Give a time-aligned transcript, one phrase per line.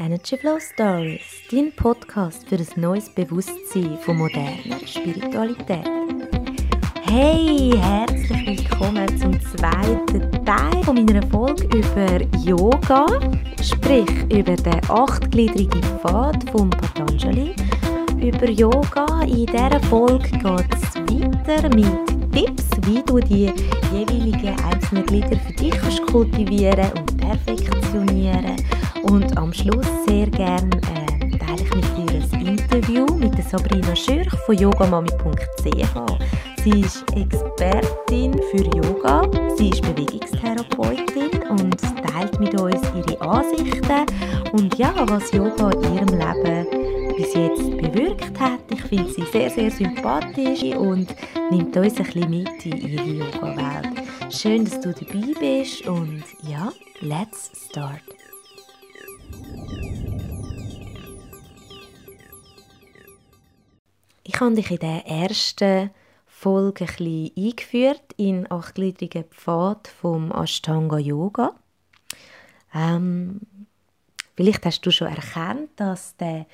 [0.00, 5.84] Energy Flow Stories, dein Podcast für ein neues Bewusstsein von moderner Spiritualität.
[7.02, 13.06] Hey, herzlich willkommen zum zweiten Teil meiner Folge über Yoga,
[13.60, 17.56] sprich über den achtgliedrigen Pfad von Patanjali.
[18.20, 20.94] Über Yoga in dieser Folge geht es
[21.48, 23.52] weiter mit Tipps, wie du die
[23.92, 28.67] jeweiligen einzelnen Glieder für dich kannst kultivieren und perfektionieren
[29.10, 33.94] und am Schluss sehr gerne äh, teile ich mit dir ein Interview mit der Sabrina
[33.96, 35.64] Schürch von yogamami.ch.
[36.62, 39.22] Sie ist Expertin für Yoga,
[39.56, 44.06] sie ist Bewegungstherapeutin und teilt mit uns ihre Ansichten
[44.52, 46.66] und ja, was Yoga in ihrem Leben
[47.16, 48.60] bis jetzt bewirkt hat.
[48.70, 51.14] Ich finde sie sehr, sehr sympathisch und
[51.50, 54.32] nimmt uns ein bisschen mit in ihre Yoga-Welt.
[54.32, 58.07] Schön, dass du dabei bist und ja, let's start.
[64.38, 65.90] Ich habe dich in der ersten
[66.24, 71.56] Folge ein eingeführt in achtgliedrigen Pfad vom Ashtanga Yoga.
[72.72, 73.40] Ähm,
[74.36, 76.46] vielleicht hast du schon erkannt, dass der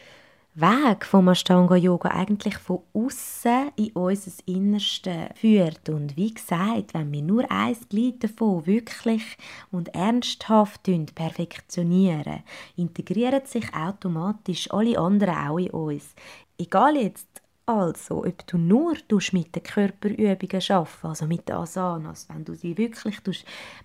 [0.55, 7.13] Weg vom Ashtanga Yoga eigentlich von außen in unser Innerste führt und wie gesagt, wenn
[7.13, 9.37] wir nur ein Glied davon wirklich
[9.71, 12.45] und ernsthaft perfektionieren,
[12.77, 16.15] integrieren sich automatisch alle anderen auch in uns.
[16.57, 18.95] Egal jetzt also, ob du nur
[19.33, 23.17] mit den Körperübungen arbeiten also mit den Asanas, wenn du sie wirklich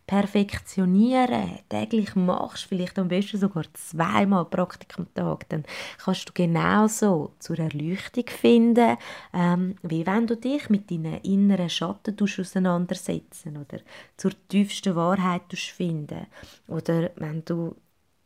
[0.06, 5.64] perfektionieren, täglich machst, vielleicht am besten sogar zweimal Praktik am Tag, dann
[5.98, 8.98] kannst du genauso zur Erleuchtung finden,
[9.34, 13.80] ähm, wie wenn du dich mit deinen inneren Schatten auseinandersetzen oder
[14.18, 16.28] zur tiefsten Wahrheit finden
[16.68, 17.78] oder wenn du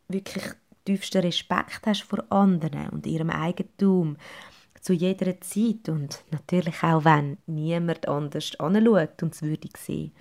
[0.07, 0.45] wirklich
[0.83, 4.17] tiefsten Respekt hast vor anderen und ihrem Eigentum
[4.83, 10.11] zu jeder Zeit und natürlich auch, wenn niemand anders anschaut und es würde sehen.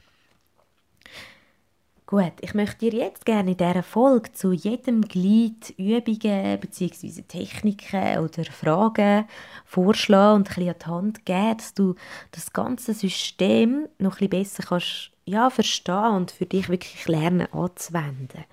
[2.06, 7.22] Gut, ich möchte dir jetzt gerne in dieser Folge zu jedem Glied Übungen bzw.
[7.22, 9.24] Techniken oder Fragen
[9.64, 11.94] vorschlagen und ein bisschen an die Hand geben, dass du
[12.30, 17.50] das ganze System noch ein bisschen besser kannst, ja, verstehen und für dich wirklich lernen
[17.52, 18.44] anzuwenden.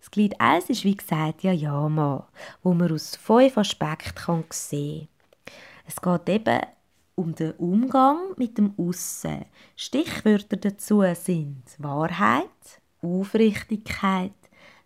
[0.00, 2.26] Das Glied 1 ist wie gesagt ja Yama,
[2.62, 5.08] wo man aus fünf Aspekten sehen
[5.44, 5.54] kann.
[5.86, 6.60] Es geht eben
[7.14, 9.44] um den Umgang mit dem Aussen.
[9.76, 14.32] Stichwörter dazu sind Wahrheit, Aufrichtigkeit,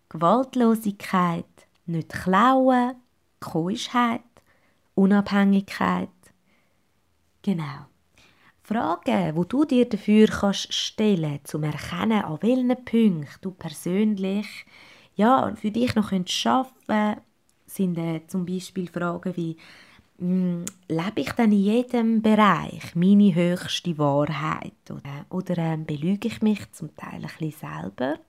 [0.09, 1.45] Gewaltlosigkeit,
[1.85, 2.95] nicht klauen,
[3.39, 4.21] Keuschheit,
[4.95, 6.09] Unabhängigkeit.
[7.41, 7.85] Genau.
[8.63, 14.65] Fragen, wo du dir dafür kannst stellen, zum erkennen, an welchen Punkten du persönlich
[15.15, 17.21] ja, für dich noch schaffen können,
[17.65, 19.57] sind äh, zum Beispiel Fragen wie,
[20.19, 24.73] hm, lebe ich denn in jedem Bereich meine höchste Wahrheit?
[24.89, 28.19] Oder, oder äh, belüge ich mich zum Teil ein bisschen selber?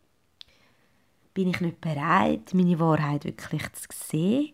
[1.35, 4.53] Bin ich nicht bereit, meine Wahrheit wirklich zu sehen?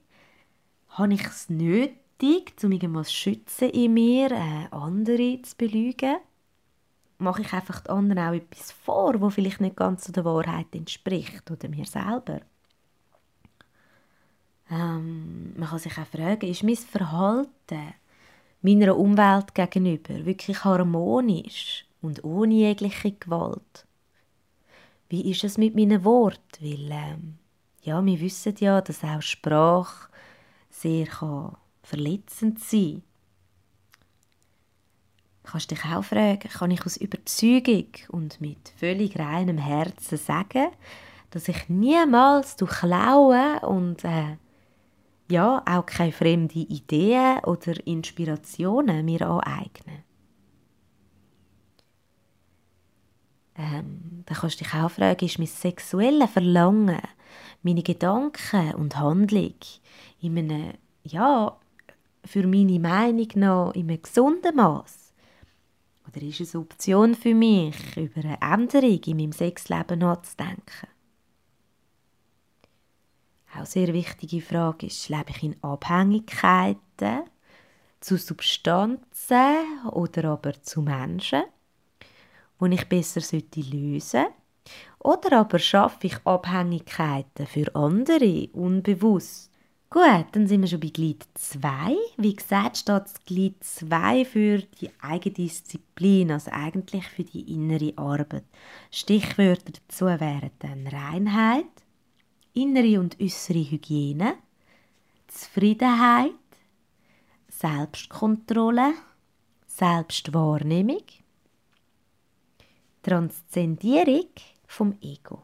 [0.88, 6.16] Habe ich es nötig, um irgendwas zu schützen in mir, äh, andere zu belügen?
[7.18, 11.50] Mache ich einfach den anderen auch etwas vor, wo vielleicht nicht ganz der Wahrheit entspricht
[11.50, 12.40] oder mir selber.
[14.70, 17.94] Ähm, man kann sich auch fragen, ist mein Verhalten
[18.62, 23.86] meiner Umwelt gegenüber wirklich harmonisch und ohne jegliche Gewalt?
[25.08, 26.40] Wie ist es mit meinen Worten?
[26.60, 27.38] Weil, ähm,
[27.82, 30.08] ja, wir wissen ja, dass auch Sprache
[30.70, 33.11] sehr kann verletzend sein kann
[35.42, 40.68] kannst dich auch fragen, kann ich aus Überzeugung und mit völlig reinem Herzen sagen,
[41.30, 44.36] dass ich niemals durch Klauen und äh,
[45.30, 50.04] ja, auch keine fremde Ideen oder Inspirationen mir aneigne.
[53.56, 57.00] Ähm, dann kannst du dich auch fragen, ist mein sexuelles Verlangen,
[57.62, 59.54] meine Gedanken und Handlung
[60.20, 60.74] in einem,
[61.04, 61.56] ja,
[62.24, 65.01] für meine Meinung noch in einem gesunden Maß?
[66.08, 70.88] Oder ist es eine Option für mich, über eine Änderung in meinem Sexleben nachzudenken?
[73.52, 77.24] Auch eine sehr wichtige Frage ist, lebe ich in Abhängigkeiten
[78.00, 81.42] zu Substanzen oder aber zu Menschen,
[82.60, 84.32] die ich besser lösen sollte?
[84.98, 89.51] Oder aber schaffe ich Abhängigkeiten für andere unbewusst
[89.92, 91.94] Gut, dann sind wir schon bei Glied 2.
[92.16, 98.44] Wie gesagt, steht das Glied 2 für die Eigendisziplin, also eigentlich für die innere Arbeit.
[98.90, 101.66] Stichwörter dazu wären dann Reinheit,
[102.54, 104.36] innere und äußere Hygiene,
[105.28, 106.30] Zufriedenheit,
[107.50, 108.94] Selbstkontrolle,
[109.66, 111.04] Selbstwahrnehmung,
[113.02, 114.30] Transzendierung
[114.66, 115.42] vom Ego.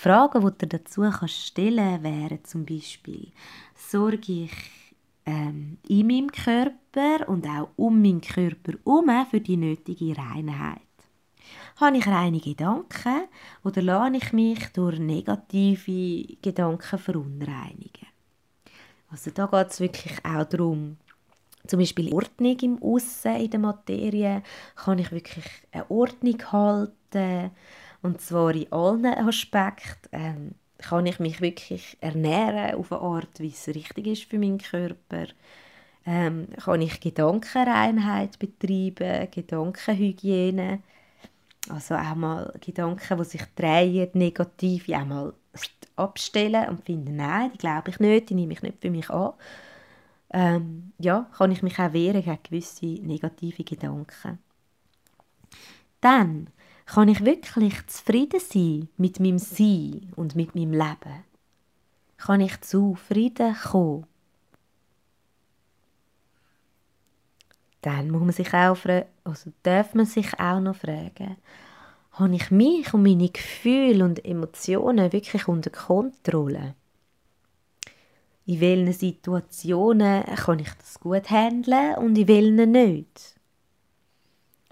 [0.00, 3.32] Fragen, die du dazu stellen kannst, wären zum Beispiel,
[3.76, 4.52] sorge ich
[5.26, 10.80] ähm, in meinem Körper und auch um meinen Körper herum für die nötige Reinheit?
[11.76, 13.28] Habe ich reine Gedanken
[13.62, 18.08] oder lasse ich mich durch negative Gedanken verunreinigen?
[19.10, 20.96] Also da geht es wirklich auch darum,
[21.66, 24.42] zum Beispiel Ordnung im Aussen in der Materie,
[24.76, 27.50] kann ich wirklich eine Ordnung halten
[28.02, 30.08] und zwar in allen Aspekten.
[30.12, 34.58] Ähm, kann ich mich wirklich ernähren auf eine Art, wie es richtig ist für meinen
[34.58, 35.26] Körper?
[36.06, 40.80] Ähm, kann ich Gedankenreinheit betreiben, Gedankenhygiene?
[41.68, 45.34] Also auch mal Gedanken, die sich drehen, negative, auch mal
[45.96, 49.34] abstellen und finden, nein, die glaube ich nicht, die nehme ich nicht für mich an.
[50.32, 54.38] Ähm, ja, kann ich mich auch wehren gegen gewisse negative Gedanken.
[56.00, 56.48] Dann
[56.92, 61.24] kann ich wirklich zufrieden sein mit meinem Sein und mit meinem Leben?
[62.16, 64.06] Kann ich zu Frieden kommen?
[67.82, 68.76] Dann muss man sich auch
[69.22, 71.36] also darf man sich auch noch fragen,
[72.12, 76.74] habe ich mich und meine Gefühle und Emotionen wirklich unter Kontrolle?
[78.46, 83.39] In welchen Situationen kann ich das gut handeln und in welchen nicht?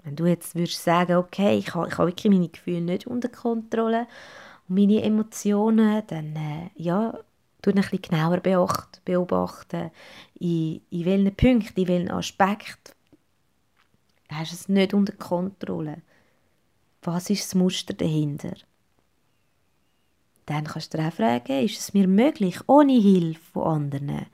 [0.03, 3.29] Wenn du jetzt würdest sagen, okay, ich habe, ich habe wirklich meine Gefühle nicht unter
[3.29, 4.07] Kontrolle
[4.67, 7.17] und meine Emotionen, dann äh, ja,
[7.61, 9.91] tu ein bisschen genauer beobachten, beobachten
[10.39, 12.93] in, in welchen Punkten, in welchen Aspekten
[14.29, 16.01] hast du es nicht unter Kontrolle.
[17.01, 18.53] Was ist das Muster dahinter?
[20.45, 24.25] Dann kannst du dir auch fragen, ist es mir möglich, ohne Hilfe von anderen,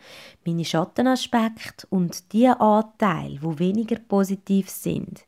[0.46, 5.25] meine Schattenaspekte und die Anteile, wo weniger positiv sind,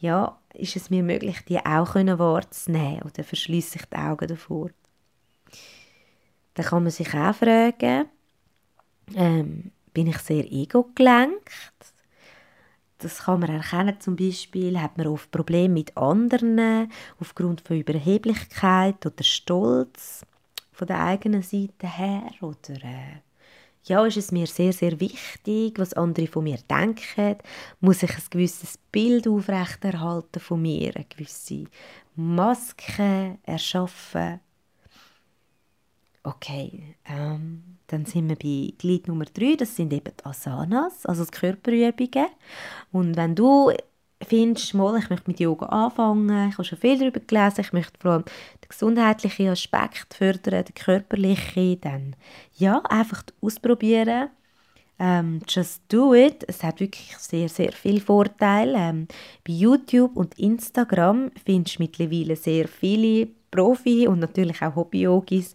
[0.00, 4.70] ja, ist es mir möglich, die auch wahrzunehmen oder verschließe ich die Augen davor?
[6.54, 8.06] Dann kann man sich auch fragen,
[9.14, 11.50] ähm, bin ich sehr ego-gelenkt?
[12.98, 19.06] Das kann man erkennen, zum Beispiel hat man oft Probleme mit anderen aufgrund von Überheblichkeit
[19.06, 20.26] oder Stolz
[20.72, 23.20] von der eigenen Seite her oder äh,
[23.84, 27.36] ja, ist es mir sehr, sehr wichtig, was andere von mir denken.
[27.80, 31.64] Muss ich ein gewisses Bild aufrechterhalten von mir, eine gewisse
[32.14, 34.40] Maske erschaffen.
[36.22, 41.24] Okay, ähm, dann sind wir bei Glied Nummer 3, das sind eben die Asanas, also
[41.24, 42.26] die Körperübungen.
[42.92, 43.72] Und wenn du
[44.26, 47.98] findest, mal, ich möchte mit Yoga anfangen, ich habe schon viel darüber gelesen, ich möchte
[47.98, 52.16] vor allem den gesundheitlichen Aspekt fördern, den körperlichen, dann
[52.56, 54.30] ja, einfach ausprobieren.
[54.98, 56.44] Um, just do it.
[56.46, 58.76] Es hat wirklich sehr, sehr viele Vorteile.
[58.76, 59.08] Um,
[59.46, 65.54] bei YouTube und Instagram findest du mittlerweile sehr viele Profi- und natürlich auch Hobby-Yogis,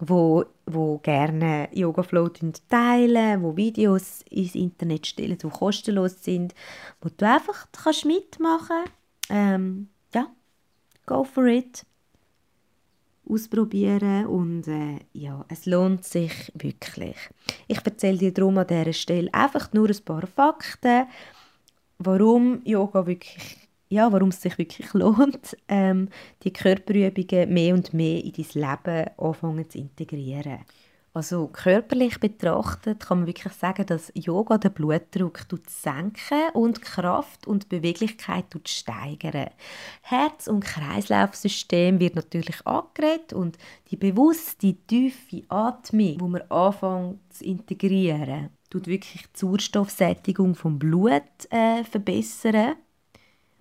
[0.00, 2.30] wo, wo gerne Yoga-Flow
[2.68, 6.54] teilen, wo Videos ins Internet stellen, die kostenlos sind,
[7.00, 8.84] wo du einfach kannst mitmachen
[9.30, 10.26] ähm, ja,
[11.06, 11.84] go for it.
[13.26, 17.16] Ausprobieren und äh, ja, es lohnt sich wirklich.
[17.68, 21.06] Ich erzähle dir darum an dieser Stelle einfach nur ein paar Fakten,
[21.98, 26.08] warum Yoga wirklich ja, warum es sich wirklich lohnt, ähm,
[26.42, 30.60] die Körperübungen mehr und mehr in dein Leben anfangen zu integrieren.
[31.14, 35.38] Also körperlich betrachtet kann man wirklich sagen, dass Yoga den Blutdruck
[35.68, 39.50] senken und Kraft und Beweglichkeit steigern.
[40.02, 43.58] Herz- und Kreislaufsystem wird natürlich angeregt und
[43.92, 51.22] die bewusste, tiefe Atmung, wo man anfängt zu integrieren, tut wirklich die Sauerstoffsättigung vom Blut
[51.50, 52.74] äh, verbessern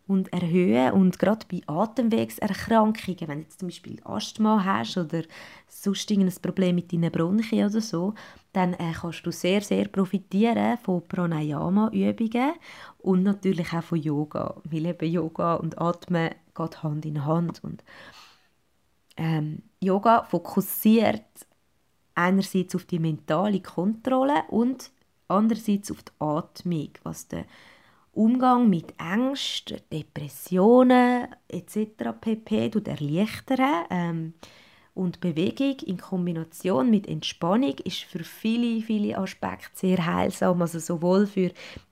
[0.07, 0.91] und erhöhen.
[0.93, 5.23] Und gerade bei Atemwegserkrankungen, wenn du zum Beispiel Asthma hast oder
[5.67, 8.13] sonst ein Problem mit deinen Bronchien oder so,
[8.51, 12.53] dann äh, kannst du sehr, sehr profitieren von Pranayama-Übungen
[12.99, 14.55] und natürlich auch von Yoga.
[14.65, 17.63] Weil eben Yoga und Atmen geht Hand in Hand.
[17.63, 17.83] Und,
[19.17, 21.23] ähm, Yoga fokussiert
[22.15, 24.91] einerseits auf die mentale Kontrolle und
[25.27, 27.45] andererseits auf die Atmung, was der
[28.13, 32.13] Umgang mit Ängsten, Depressionen etc.
[32.21, 32.71] pp.
[32.85, 33.85] erleichtern.
[33.89, 34.33] Ähm,
[34.95, 41.25] und Bewegung in Kombination mit Entspannung ist für viele, viele Aspekte sehr heilsam, also sowohl
[41.25, 41.51] für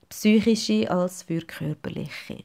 [0.10, 2.44] psychische als für körperliche.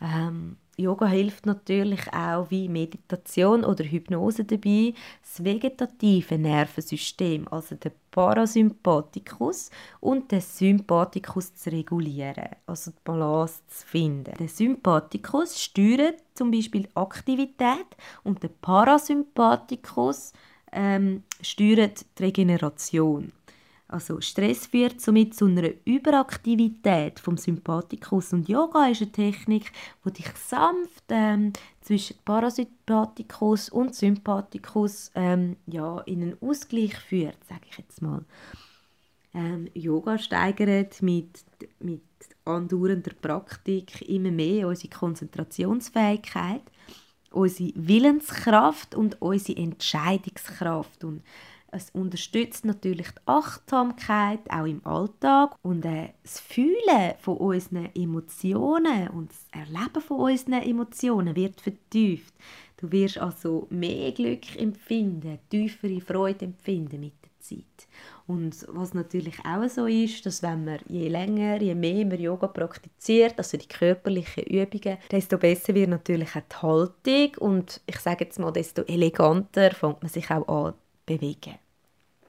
[0.00, 4.92] Ähm, Yoga hilft natürlich auch wie Meditation oder Hypnose dabei,
[5.22, 13.86] das vegetative Nervensystem, also den Parasympathikus und den Sympathikus zu regulieren, also die Balance zu
[13.86, 14.34] finden.
[14.38, 17.86] Der Sympathikus steuert zum Beispiel Aktivität
[18.22, 20.34] und der Parasympathikus
[20.72, 23.32] ähm, steuert die Regeneration.
[23.96, 29.72] Also Stress führt somit zu einer Überaktivität vom Sympathikus und Yoga ist eine Technik,
[30.04, 37.62] die dich sanft ähm, zwischen Parasympathikus und Sympathikus ähm, ja, in einen Ausgleich führt, sage
[37.70, 38.22] ich jetzt mal.
[39.32, 41.42] Ähm, Yoga steigert mit,
[41.78, 42.02] mit
[42.44, 46.64] andauernder Praktik immer mehr unsere Konzentrationsfähigkeit,
[47.30, 51.22] unsere Willenskraft und unsere Entscheidungskraft und
[51.76, 59.08] es unterstützt natürlich die Achtsamkeit auch im Alltag und äh, das Fühlen von unseren Emotionen
[59.08, 62.34] und das Erleben von unseren Emotionen wird vertieft.
[62.78, 67.88] Du wirst also mehr Glück empfinden, tiefere Freude empfinden mit der Zeit.
[68.26, 72.48] Und was natürlich auch so ist, dass wenn man je länger, je mehr man Yoga
[72.48, 78.24] praktiziert, also die körperlichen Übungen, desto besser wird natürlich auch die Haltung und ich sage
[78.24, 80.74] jetzt mal, desto eleganter fängt man sich auch an
[81.06, 81.54] bewegen.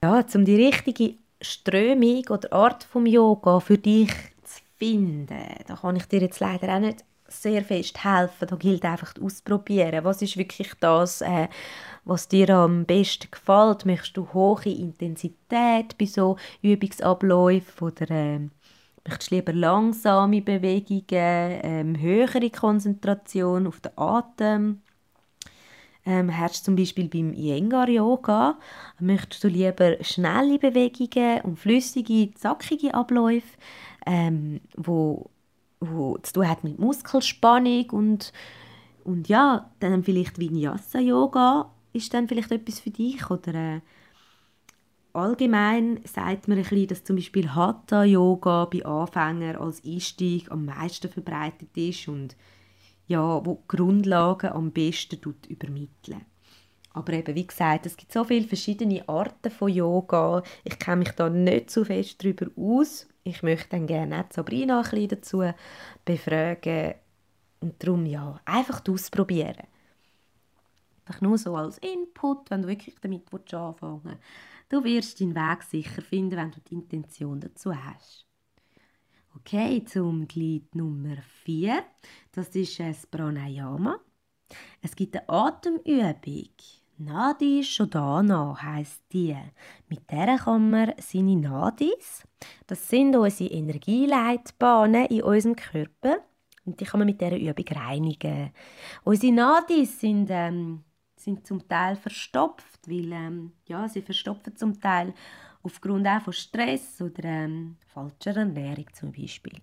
[0.04, 4.12] Ja, um die richtige Strömung oder Art vom Yoga für dich
[4.44, 5.28] zu finden,
[5.66, 8.48] da kann ich dir jetzt leider auch nicht sehr fest helfen.
[8.48, 10.06] Da gilt einfach ausprobieren.
[10.06, 11.48] Was ist wirklich das, äh,
[12.06, 13.86] was dir am besten gefällt?
[13.86, 18.40] Möchtest du hohe Intensität bei so Übungsabläufen oder äh,
[19.06, 24.82] möchtest du lieber langsame Bewegungen, äh, höhere Konzentration auf den Atem?
[26.08, 28.58] Ähm, hast zum Beispiel beim Iyengar Yoga,
[28.98, 33.58] möchtest du lieber schnelle Bewegungen und flüssige, zackige Abläufe,
[34.06, 35.30] ähm, wo,
[35.82, 38.32] wo zu tun hat mit Muskelspannung und,
[39.04, 43.30] und ja, dann vielleicht Vinyasa Yoga ist dann vielleicht etwas für dich?
[43.30, 43.82] Oder äh,
[45.12, 50.64] allgemein sagt man ein bisschen, dass zum Beispiel Hatha Yoga bei Anfängern als Einstieg am
[50.64, 52.38] meisten verbreitet ist und
[53.08, 56.26] ja, wo die Grundlagen am besten übermitteln.
[56.94, 60.42] Aber eben, wie gesagt, es gibt so viele verschiedene Arten von Yoga.
[60.64, 63.08] Ich kenne mich da nicht so fest darüber aus.
[63.24, 65.44] Ich möchte dann gerne auch Sabrina ein bisschen dazu
[66.06, 66.96] befragen.
[67.60, 69.68] Und darum, ja, einfach ausprobieren.
[71.06, 74.20] Einfach nur so als Input, wenn du wirklich damit anfangen willst.
[74.70, 78.27] Du wirst deinen Weg sicher finden, wenn du die Intention dazu hast.
[79.40, 81.84] Okay, zum Glied Nummer 4.
[82.32, 84.00] Das ist das Pranayama.
[84.82, 86.50] Es gibt eine Atemübung.
[86.98, 89.38] Nadi Shodhana heisst die.
[89.90, 92.24] Mit der kann man seine Nadis,
[92.66, 96.18] das sind unsere Energieleitbahnen in unserem Körper,
[96.66, 98.52] und die kann man mit dieser Übung reinigen.
[99.04, 100.84] Unsere Nadis sind, ähm,
[101.16, 105.14] sind zum Teil verstopft, weil ähm, ja, sie verstopfen zum Teil
[105.68, 109.60] aufgrund auch von Stress oder ähm, falscher Ernährung zum Beispiel.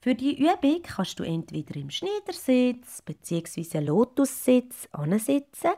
[0.00, 3.80] Für die Übung kannst du entweder im Schneidersitz bzw.
[3.80, 5.72] Lotussitz ansitzen,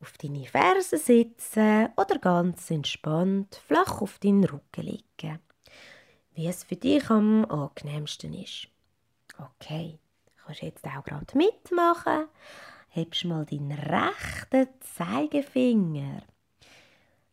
[0.00, 5.38] auf deine Fersen sitzen oder ganz entspannt flach auf deinen Rücken liegen,
[6.34, 8.66] wie es für dich am angenehmsten ist.
[9.38, 10.00] Okay,
[10.44, 12.26] kannst jetzt auch gerade mitmachen.
[12.88, 16.22] Hebst mal deinen rechten Zeigefinger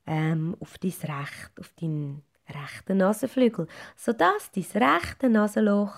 [0.09, 5.95] ähm, auf dein Recht, auf deinen rechten Nasenflügel, sodass dein rechte Nasenloch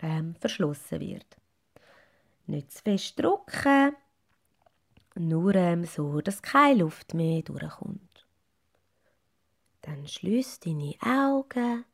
[0.00, 1.36] ähm, verschlossen wird.
[2.46, 3.94] Nicht zu fest drücken,
[5.14, 8.26] nur ähm, so, dass keine Luft mehr durchkommt.
[9.82, 11.84] Dann schließ deine Augen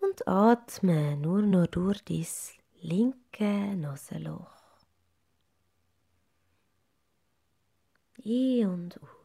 [0.00, 2.26] und atme nur noch durch dein
[2.82, 4.52] linke Nasenloch.
[8.24, 9.21] Ein und aus.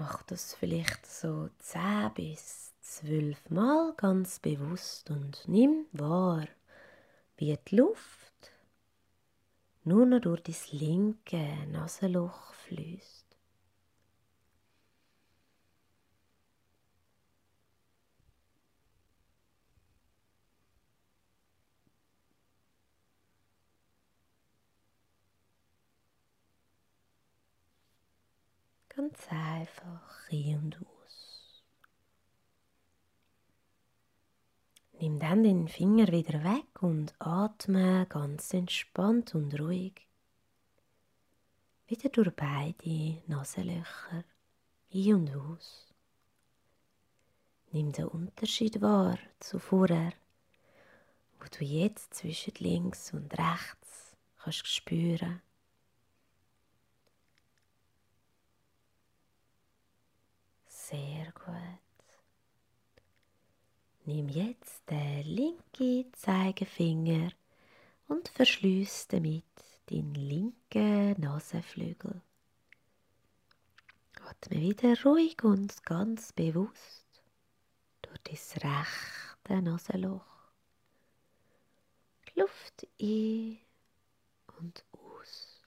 [0.00, 6.46] Mach das vielleicht so 10 bis 12 Mal ganz bewusst und nimm wahr,
[7.36, 8.52] wie die Luft
[9.82, 13.27] nur noch durch das linke Nasenloch fließt.
[30.80, 31.62] Aus.
[35.00, 40.08] Nimm dann den Finger wieder weg und atme ganz entspannt und ruhig
[41.86, 44.24] wieder durch beide Nasenlöcher
[44.92, 45.94] ein und aus.
[47.70, 50.12] Nimm den Unterschied wahr zu vorher,
[51.38, 55.40] wo du jetzt zwischen links und rechts kannst spüren.
[60.90, 62.14] Sehr gut.
[64.06, 67.30] Nimm jetzt den linken Zeigefinger
[68.06, 69.44] und verschließ damit
[69.90, 72.22] den linken Nasenflügel.
[74.22, 77.22] Atme wieder ruhig und ganz bewusst
[78.00, 80.24] durch das rechte Nasenloch.
[82.34, 83.58] Luft ein
[84.58, 85.58] und aus.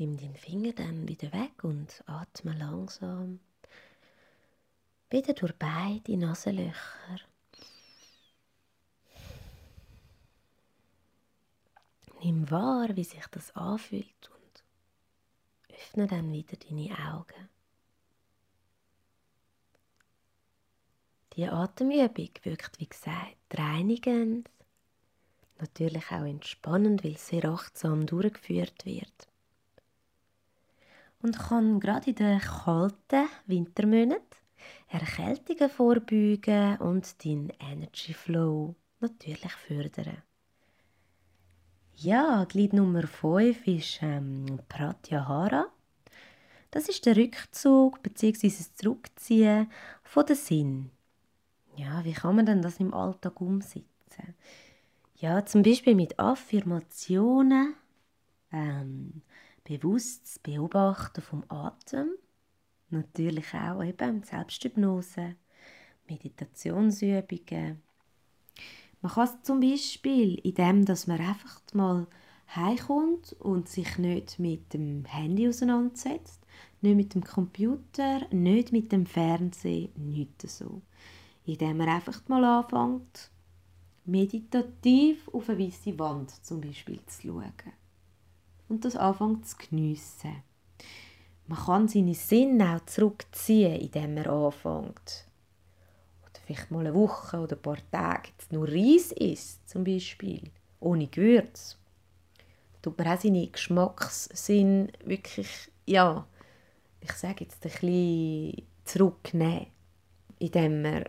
[0.00, 3.38] Nimm den Finger dann wieder weg und atme langsam
[5.10, 7.20] wieder durch beide Nasenlöcher.
[12.22, 17.50] Nimm wahr, wie sich das anfühlt und öffne dann wieder deine Augen.
[21.34, 24.48] Die Atemübung wirkt, wie gesagt, reinigend,
[25.58, 29.29] natürlich auch entspannend, weil sehr achtsam durchgeführt wird
[31.22, 34.40] und kann gerade in den kalten Wintermonaten
[34.88, 40.22] Erkältungen vorbeugen und deinen Energy Flow natürlich fördern.
[41.94, 45.66] Ja, Glied Nummer 5 ist ähm, Pratyahara.
[46.70, 48.48] Das ist der Rückzug bzw.
[48.48, 49.70] das Zurückziehen
[50.02, 50.90] von den Sinn.
[51.76, 54.34] Ja, wie kann man denn das im Alltag umsetzen?
[55.16, 57.74] Ja, zum Beispiel mit Affirmationen,
[58.52, 59.22] ähm,
[59.78, 62.08] bewusstes Beobachten vom Atem,
[62.88, 65.36] natürlich auch eben Selbsthypnose,
[66.08, 67.80] Meditationsübungen.
[69.00, 72.08] Man kann es zum Beispiel in dem, dass man einfach mal
[72.54, 76.44] heimkommt und sich nicht mit dem Handy auseinandersetzt,
[76.80, 80.82] nicht mit dem Computer, nicht mit dem Fernsehen, nichts so.
[81.44, 83.30] Indem man einfach mal anfängt,
[84.04, 87.79] meditativ auf eine weiße Wand zum Beispiel zu schauen
[88.70, 90.42] und das anfängt zu geniessen.
[91.46, 95.26] Man kann seine Sinne auch zurückziehen, indem man anfängt.
[96.22, 100.42] Oder vielleicht mal eine Woche oder ein paar Tage nur Reis isst, zum Beispiel,
[100.78, 101.76] ohne Gewürz.
[102.72, 106.26] Da tut man auch seine Geschmackssinn wirklich, ja,
[107.00, 109.66] ich sage jetzt ein bisschen zurücknehmen,
[110.38, 111.04] indem man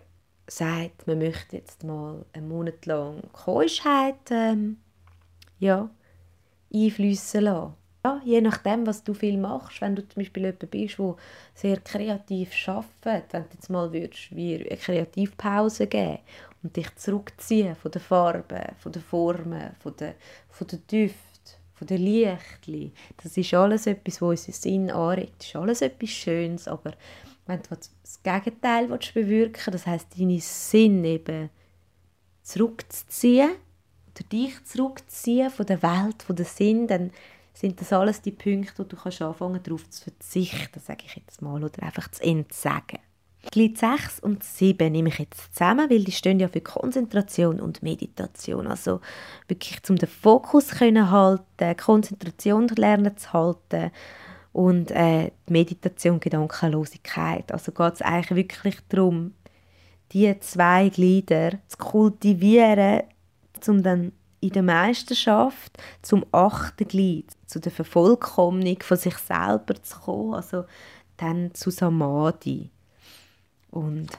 [0.47, 4.77] sagt, man möchte jetzt mal einen Monat lang Keuschheit ähm,
[5.59, 5.89] ja,
[6.73, 7.73] einfließen lassen.
[8.03, 11.15] Ja, je nachdem, was du viel machst, wenn du zum Beispiel jemand bist, der
[11.53, 16.17] sehr kreativ arbeitet, wenn du jetzt mal würdest, wie eine Kreativpause geben
[16.63, 20.13] und dich zurückziehen von den Farben, von den Formen, von den,
[20.49, 22.91] von den Düften, von den Lichtli.
[23.21, 25.35] Das ist alles etwas, was unseren Sinn anregt.
[25.39, 26.93] Das ist alles etwas Schönes, aber
[27.45, 31.51] wenn du das Gegenteil bewirken das heißt deine Sinn eben
[32.41, 33.51] zurückzuziehen,
[34.21, 37.11] oder dich zurückziehen von der Welt, von der Sinn, dann
[37.53, 41.41] sind das alles die Punkte, wo du kannst anfangen darauf zu verzichten, sage ich jetzt
[41.41, 42.99] mal, oder einfach zu entsagen.
[43.51, 47.81] Glied 6 und 7 nehme ich jetzt zusammen, weil die stehen ja für Konzentration und
[47.81, 48.67] Meditation.
[48.67, 49.01] Also
[49.47, 53.91] wirklich, um den Fokus können halten, Konzentration lernen zu halten
[54.53, 57.51] und äh, Meditation, Gedankenlosigkeit.
[57.51, 59.33] Also geht es eigentlich wirklich darum,
[60.11, 63.01] die zwei Glieder zu kultivieren,
[63.69, 69.99] um dann in der Meisterschaft zum achten Glied, zu der Vervollkommnung von sich selber zu
[69.99, 70.65] kommen, also
[71.17, 72.71] dann zu Samadhi.
[73.69, 74.09] Und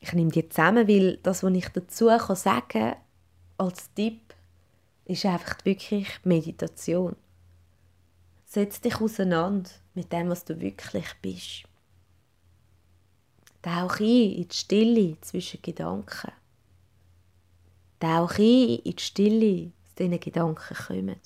[0.00, 2.94] ich nehme die zusammen, weil das, was ich dazu kann sagen
[3.58, 4.34] als Tipp,
[5.04, 7.16] ist einfach wirklich Meditation.
[8.44, 11.64] Setz dich auseinander mit dem, was du wirklich bist.
[13.60, 16.32] Tauch ein in die Stille zwischen Gedanken.
[18.00, 21.16] Tauch ein in die Stille, aus diesen Gedanken kommen.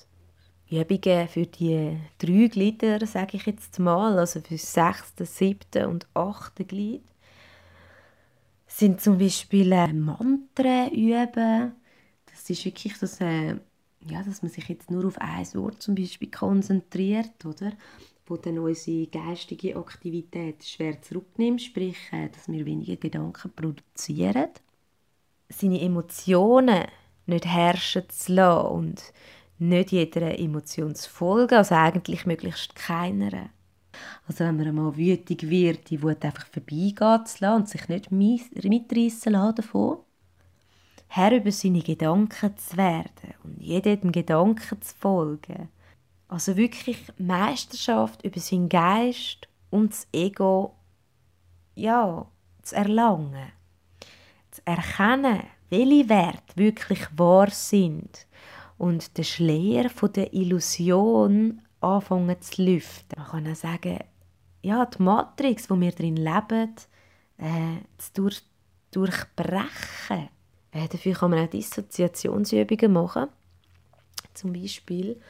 [0.70, 6.06] Übungen für die drei Glieder, sage ich jetzt mal, also für das sechste, siebte und
[6.14, 7.02] achte Glied,
[8.66, 11.72] sind zum Beispiel äh, Mantren üben.
[12.24, 13.56] Das ist wirklich das, äh,
[14.06, 17.72] ja, dass man sich jetzt nur auf ein Wort zum Beispiel konzentriert, oder?
[18.26, 24.48] wo dann unsere geistige Aktivität schwer zurücknimmt, sprich, äh, dass wir weniger Gedanken produzieren
[25.52, 26.86] seine Emotionen
[27.26, 29.02] nicht herrschen zu lassen und
[29.58, 33.50] nicht jeder Emotion zu folgen, also eigentlich möglichst keiner.
[34.26, 38.10] Also wenn man einmal wütig wird, die Wut einfach vorbeigehen zu lassen und sich nicht
[38.10, 39.98] mitreißen lassen davon.
[41.08, 45.68] Herr über seine Gedanken zu werden und jedem Gedanken zu folgen.
[46.26, 50.74] Also wirklich Meisterschaft über seinen Geist und das Ego
[51.74, 52.26] ja,
[52.62, 53.52] zu erlangen.
[54.64, 58.26] Erkennen, welche Werte wirklich wahr sind
[58.78, 63.18] und den Schleier von der Illusion anfangen zu lüften.
[63.18, 63.98] Man kann auch sagen,
[64.62, 66.74] ja, die Matrix, wo wir drin leben,
[67.38, 68.42] äh, zu durch,
[68.90, 70.28] durchbrechen.
[70.70, 73.28] Äh, dafür kann man auch Dissoziationsübungen machen.
[74.34, 75.20] Zum Beispiel,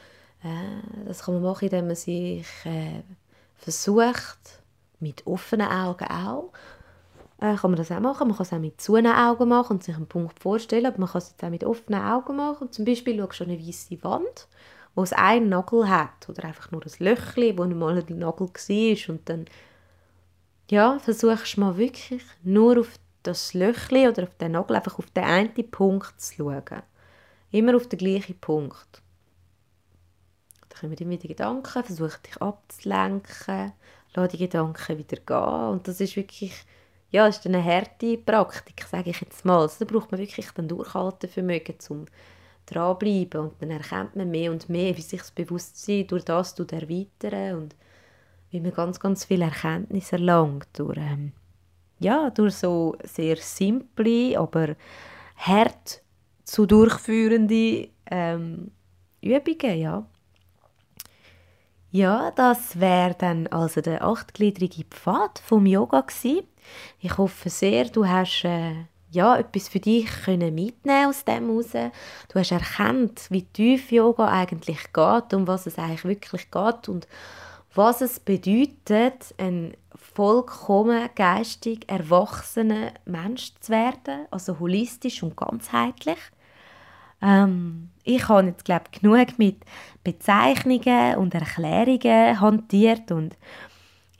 [0.43, 3.01] äh, das kann man machen, indem man sich äh,
[3.57, 4.61] versucht,
[4.99, 6.51] mit offenen Augen auch,
[7.43, 8.27] äh, kann man das auch machen.
[8.27, 11.09] Man kann es auch mit zunehmenden Augen machen und sich einen Punkt vorstellen, aber man
[11.09, 12.71] kann es jetzt auch mit offenen Augen machen.
[12.71, 14.47] Zum Beispiel schaust du eine weiße Wand
[14.95, 19.09] wo es einen Nagel hat oder einfach nur ein Löchli, wo mal ein Nagel war
[19.09, 19.45] und dann
[20.69, 22.89] ja, versuchst du mal wirklich nur auf
[23.23, 26.83] das Löchli oder auf den Nagel, einfach auf den einen Punkt zu schauen.
[27.51, 29.01] Immer auf den gleichen Punkt.
[30.69, 33.73] Da kommen immer die Gedanken, versuch dich abzulenken,
[34.13, 36.53] lass die Gedanken wieder gehen und das ist wirklich
[37.13, 39.59] ja, ist eine harte Praktik, sage ich jetzt mal.
[39.59, 42.05] Also, da braucht man wirklich dann Durchhaltevermögen, um
[42.65, 47.57] dranbleiben und dann erkennt man mehr und mehr, wie sich das Bewusstsein durch das erweitern
[47.57, 47.75] und
[48.49, 51.33] wie man ganz, ganz viel Erkenntnis erlangt durch, ähm,
[51.99, 54.75] ja, durch so sehr simple, aber
[55.37, 56.01] hart
[56.45, 58.71] zu durchführende ähm,
[59.21, 60.05] Übungen, ja.
[61.91, 66.47] Ja, das wäre dann also der achtgliedrige Pfad vom Yoga gewesen.
[66.99, 71.71] Ich hoffe sehr, du hast äh, ja, etwas für dich können mitnehmen aus dem heraus.
[71.71, 77.07] Du hast erkannt, wie tief Yoga eigentlich geht, um was es eigentlich wirklich geht und
[77.75, 86.19] was es bedeutet, ein vollkommen geistig erwachsener Mensch zu werden, also holistisch und ganzheitlich.
[87.21, 89.57] Ähm, ich habe jetzt glaube genug mit
[90.03, 93.37] Bezeichnungen und Erklärungen hantiert und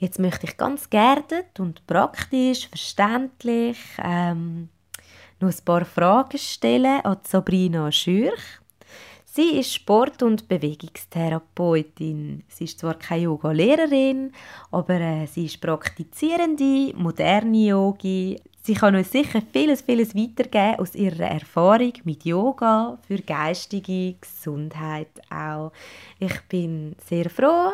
[0.04, 4.68] jetzt möchte ich ganz geerdet und praktisch, verständlich ähm,
[5.40, 8.60] noch ein paar Fragen stellen an Sabrina Schürch.
[9.24, 12.44] Sie ist Sport- und Bewegungstherapeutin.
[12.48, 14.30] Sie ist zwar keine Yoga-Lehrerin,
[14.70, 18.40] aber äh, sie ist praktizierende, moderne Yogi.
[18.62, 25.10] Sie kann uns sicher vieles, vieles weitergeben aus ihrer Erfahrung mit Yoga für geistige Gesundheit
[25.30, 25.72] auch.
[26.20, 27.72] Ich bin sehr froh,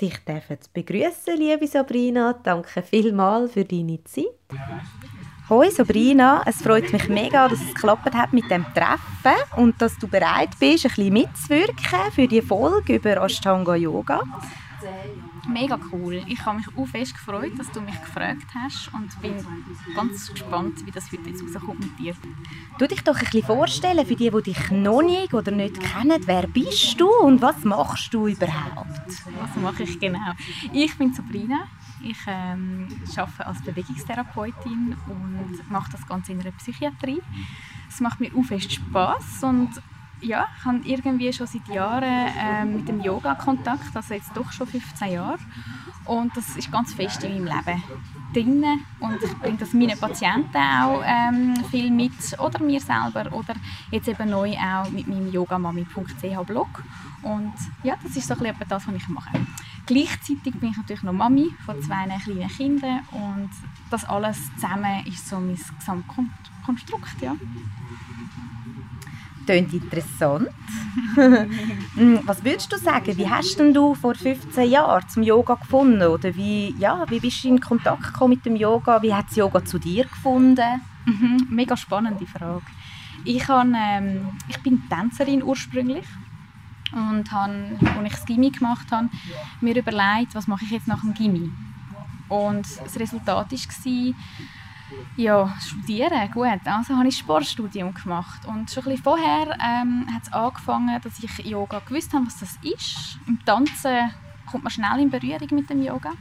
[0.00, 2.34] dich zu begrüßen, liebe Sabrina.
[2.42, 4.26] Danke vielmals für deine Zeit.
[5.48, 9.98] Hoi Sabrina, es freut mich mega, dass es geklappt hat mit dem Treffen und dass
[9.98, 14.22] du bereit bist, ein bisschen mitzuwirken für die Folge über Ashtanga Yoga.
[15.52, 16.22] Mega cool.
[16.28, 19.34] Ich habe mich auch fest gefreut, dass du mich gefragt hast und bin
[19.96, 22.14] ganz gespannt, wie das heute jetzt rauskommt mit dir.
[22.78, 26.22] Du dich doch ein bisschen vorstellen für die, die dich noch nicht oder nicht kennen.
[26.24, 28.88] Wer bist du und was machst du überhaupt?
[29.40, 30.32] Was mache ich genau?
[30.72, 31.66] Ich bin Sabrina.
[32.02, 37.20] Ich ähm, arbeite als Bewegungstherapeutin und mache das Ganze in einer Psychiatrie.
[37.88, 39.70] Es macht mir auch fest Spass und
[40.20, 44.50] ja, ich habe irgendwie schon seit Jahren äh, mit dem Yoga Kontakt, also jetzt doch
[44.52, 45.38] schon 15 Jahre.
[46.06, 47.82] Und das ist ganz fest in meinem Leben
[48.32, 48.64] drin.
[48.98, 53.54] Und ich bringe das meinen Patienten auch ähm, viel mit, oder mir selber, oder
[53.90, 56.82] jetzt eben neu auch mit meinem yogamami.ch Blog.
[57.22, 57.52] Und
[57.82, 59.30] ja, das ist so ein bisschen das, was ich mache.
[59.86, 63.50] Gleichzeitig bin ich natürlich noch Mami von zwei kleinen Kindern und
[63.90, 67.34] das alles zusammen ist so mein Gesamtkonstrukt, ja.
[69.46, 70.48] Klingt interessant.
[72.24, 76.02] Was würdest du sagen, wie hast denn du vor 15 Jahren zum Yoga gefunden?
[76.02, 79.02] Oder wie, ja, wie bist du in Kontakt gekommen mit dem Yoga?
[79.02, 80.80] Wie hat das Yoga zu dir gefunden?
[81.06, 82.62] Mhm, mega spannende Frage.
[83.24, 86.06] Ich, habe, ähm, ich bin Tänzerin ursprünglich
[86.92, 89.08] und habe, als ich das Gimmi gemacht habe,
[89.60, 91.50] mir überlegt, was mache ich jetzt nach dem Gimmi.
[92.28, 94.14] Und das Resultat war,
[95.16, 96.60] ja, studieren, gut.
[96.64, 101.22] Also habe ich Sportstudium gemacht und schon ein bisschen vorher ähm, hat es angefangen, dass
[101.22, 103.18] ich Yoga gewusst habe, was das ist.
[103.26, 104.10] Im Tanzen
[104.50, 106.12] kommt man schnell in Berührung mit dem Yoga.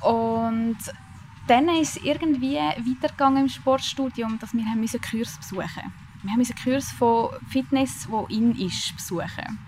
[0.00, 0.78] Und
[1.46, 5.92] dann ist es irgendwie weitergegangen im Sportstudium, dass wir haben Kurs besuchen mussten.
[6.22, 9.58] Wir haben einen Kurs von Fitness, der in ist, besuchen.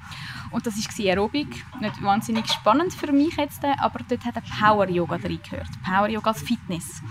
[0.53, 1.65] Und das war Aerobik.
[1.81, 5.69] Nicht wahnsinnig spannend für mich jetzt, aber dort hat Power Yoga drin gehört.
[5.85, 7.03] Power Yoga als Fitness.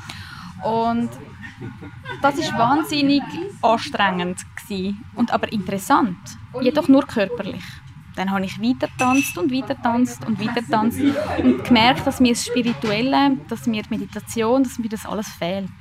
[0.63, 1.09] Und
[2.21, 3.23] das war wahnsinnig
[3.61, 6.17] anstrengend gewesen, und aber interessant,
[6.61, 7.63] jedoch nur körperlich.
[8.15, 10.99] Dann habe ich weiter tanzt und weiter tanzt und weiter tanzt
[11.43, 15.71] und gemerkt, dass mir das Spirituelle, dass mir die Meditation, dass mir das alles fehlt.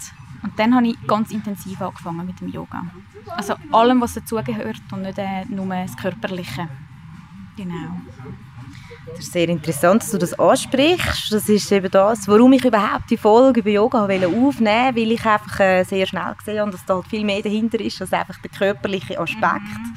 [0.42, 2.82] Und dann habe ich ganz intensiv angefangen mit dem Yoga.
[3.36, 6.68] Also allem, was dazugehört und nicht äh, nur das Körperliche.
[7.56, 8.00] Genau.
[9.06, 11.32] Das ist sehr interessant, dass du das ansprichst.
[11.32, 15.26] Das ist eben das, warum ich überhaupt die Folge über Yoga aufnehmen wollte, weil ich
[15.26, 18.38] einfach äh, sehr schnell gesehen habe, dass da halt viel mehr dahinter ist als einfach
[18.40, 19.42] der körperliche Aspekt.
[19.42, 19.94] Mhm.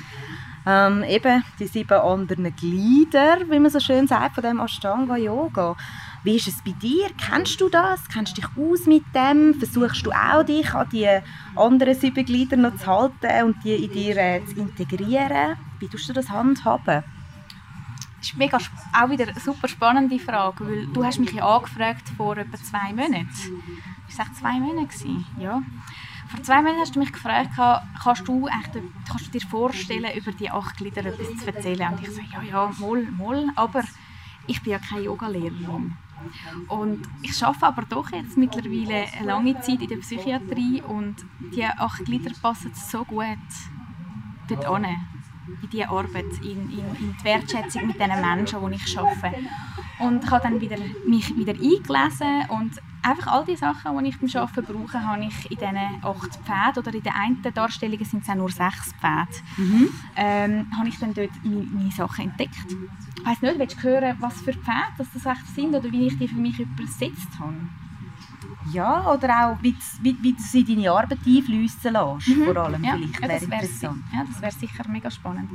[0.67, 5.75] Ähm, eben die sieben anderen Glieder, wie man so schön sagt, von dem Ashtanga Yoga.
[6.23, 7.07] Wie ist es bei dir?
[7.23, 8.01] Kennst du das?
[8.11, 9.53] Kennst du dich aus mit dem?
[9.53, 11.07] Versuchst du auch, dich an die
[11.55, 15.55] anderen sieben Glieder noch zu halten und die in dir äh, zu integrieren?
[15.79, 17.03] Wie tust du das handhaben?
[18.25, 22.09] Das ist mega, auch wieder eine super spannende Frage, weil du hast mich ja angefragt
[22.17, 23.27] vor etwa zwei Monaten.
[24.17, 25.23] War es zwei Monate?
[25.37, 25.61] Ja.
[26.29, 28.71] Vor zwei Monaten hast du mich gefragt, kannst du, echt,
[29.07, 31.93] kannst du dir vorstellen, über die acht Glieder etwas zu erzählen?
[31.93, 33.83] Und ich sage, ja, ja, mal, mal, aber
[34.47, 35.95] ich bin ja keine Yogalehrerin.
[36.67, 41.17] Und ich arbeite aber doch jetzt mittlerweile eine lange Zeit in der Psychiatrie und
[41.53, 43.27] die acht Glieder passen so gut
[44.47, 44.97] dort hin,
[45.61, 49.37] in diese Arbeit, in, in, in die Wertschätzung mit den Menschen, die ich arbeite.
[49.99, 50.77] Und ich habe dann wieder,
[51.07, 55.51] mich wieder eingelesen und einfach all die Sachen, die ich beim Arbeiten brauche, habe ich
[55.51, 59.31] in diesen acht Pfäden oder in den einen Darstellungen sind es auch nur sechs Pfade,
[59.57, 59.89] mhm.
[60.15, 62.65] ähm, habe ich dann dort meine, meine Sachen entdeckt.
[63.17, 66.07] Ich weiss nicht, willst du hören, was für Pfade das, das echt sind oder wie
[66.07, 67.55] ich die für mich übersetzt habe?
[68.71, 72.45] Ja, oder auch, wie, wie, wie du sie in deine Arbeit einfließen lässt, mhm.
[72.45, 74.03] vor allem ja, vielleicht, ja, das wäre interessant.
[74.11, 75.49] Ja, das wäre sicher mega spannend.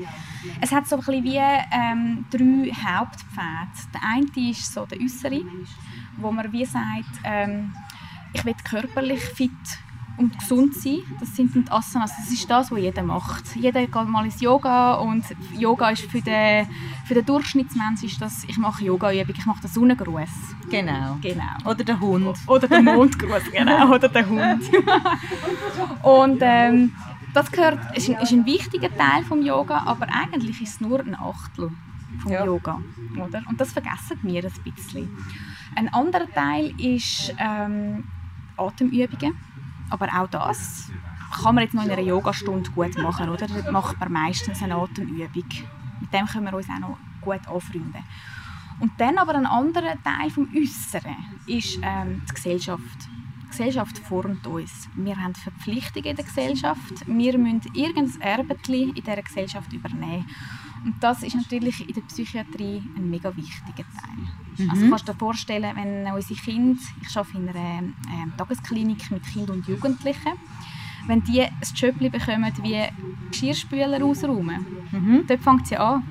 [0.60, 3.70] Es hat so ein bisschen wie ähm, drei Hauptpfade.
[3.92, 5.42] Der eine ist so der äußere,
[6.18, 7.72] wo man wie sagt, ähm,
[8.32, 9.50] ich will körperlich fit
[10.16, 10.98] und gesund sein.
[11.18, 12.12] Das sind die Asanas.
[12.16, 13.56] Das ist das, was jeder macht.
[13.56, 15.24] Jeder geht mal ins Yoga und
[15.56, 16.66] Yoga ist für den,
[17.06, 20.28] für den Durchschnittsmensch ist das, ich mache Yoga-Übung, ich mache den Sonnengruß.
[20.70, 21.16] Genau.
[21.20, 21.44] genau.
[21.64, 22.36] Oder den Hund.
[22.46, 23.94] Oder den Mondgruß, genau.
[23.94, 24.62] Oder den Hund.
[26.02, 26.92] und ähm,
[27.32, 31.00] das gehört, ist ein, ist ein wichtiger Teil des Yoga, aber eigentlich ist es nur
[31.00, 31.70] ein Achtel
[32.20, 32.44] vom ja.
[32.44, 32.80] Yoga.
[33.16, 33.42] Oder?
[33.48, 35.08] Und das vergessen wir ein bisschen.
[35.76, 38.04] Ein anderer Teil ist ähm,
[38.56, 39.34] Atemübungen.
[39.90, 40.90] Aber auch das
[41.42, 43.28] kann man jetzt noch in einer Yogastunde gut machen.
[43.28, 43.46] Oder?
[43.46, 45.44] Da macht man meistens eine Atemübung.
[46.00, 48.04] Mit dem können wir uns auch noch gut anfreunden.
[48.80, 53.08] Und dann aber ein anderer Teil vom Äußeren ist ähm, die Gesellschaft.
[53.44, 54.88] Die Gesellschaft formt uns.
[54.94, 57.06] Wir haben Verpflichtungen in der Gesellschaft.
[57.06, 60.26] Wir müssen irgendein Erbe in dieser Gesellschaft übernehmen.
[60.84, 64.64] Und das ist natürlich in der Psychiatrie ein mega wichtiger Teil.
[64.64, 64.70] Mhm.
[64.70, 69.22] Also kannst du dir vorstellen, wenn unsere Kinder, ich arbeite in einer äh, Tagesklinik mit
[69.26, 70.32] Kindern und Jugendlichen,
[71.06, 72.82] wenn die ein Job bekommen wie
[73.30, 75.24] Geschirrspüler ausräumen, mhm.
[75.26, 76.02] dort fängt sie an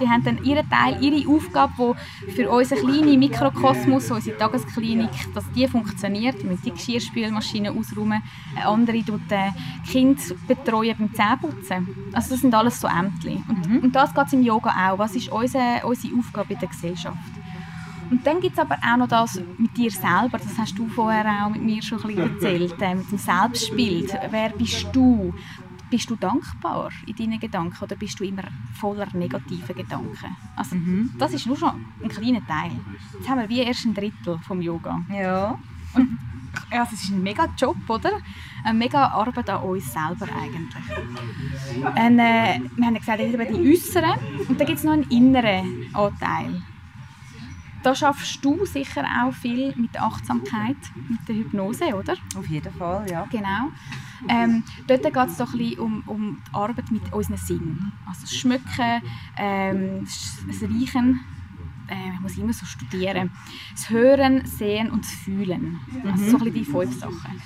[0.00, 5.50] die haben dann ihren Teil, ihre Aufgabe, die für unseren kleinen Mikrokosmos, unsere Tagesklinik, dass
[5.52, 8.22] die funktioniert, mit die Geschirrspülmaschine ausräumen,
[8.56, 9.50] eine andere tut äh,
[9.90, 11.88] Kind betreuen beim Zähneputzen.
[12.12, 13.30] Also das sind alles so Ämter.
[13.48, 13.78] Und, mhm.
[13.78, 14.98] und das geht es im Yoga auch.
[14.98, 17.18] Was ist unsere, unsere Aufgabe in der Gesellschaft?
[18.10, 21.44] Und dann gibt es aber auch noch das mit dir selber, das hast du vorher
[21.44, 24.18] auch mit mir schon ein bisschen erzählt, äh, mit dem Selbstbild.
[24.30, 25.34] Wer bist du?
[25.90, 30.36] Bist du dankbar in deinen Gedanken oder bist du immer voller negativer Gedanken?
[30.56, 31.10] Also, mhm.
[31.18, 32.72] Das ist nur schon ein kleiner Teil.
[33.14, 35.00] Jetzt haben wir wie erst ein Drittel vom Yoga.
[35.10, 35.58] Ja.
[35.94, 36.18] Und,
[36.72, 38.12] ja, es ist ein mega Job, oder?
[38.64, 40.84] Eine mega Arbeit an uns selber eigentlich.
[41.76, 44.14] Und, äh, wir haben gesagt, eben die äußeren
[44.48, 46.62] und dann gibt es noch einen inneren Anteil
[47.82, 50.76] da schaffst du sicher auch viel mit der Achtsamkeit,
[51.08, 52.16] mit der Hypnose, oder?
[52.36, 53.26] Auf jeden Fall, ja.
[53.30, 53.70] Genau.
[54.28, 57.92] Ähm, dort geht es doch ein bisschen um, um die Arbeit mit unseren Sinnen.
[58.06, 59.02] Also das Schmücken,
[59.36, 61.20] ähm, das Riechen,
[61.88, 63.30] äh, ich muss immer so studieren.
[63.72, 65.80] Das Hören, Sehen und das Fühlen.
[66.04, 67.42] Also so ein bisschen die fünf Sachen.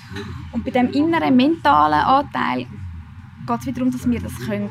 [0.51, 2.67] Und bei dem inneren mentalen Anteil
[3.45, 4.69] geht es wieder darum, dass wir das können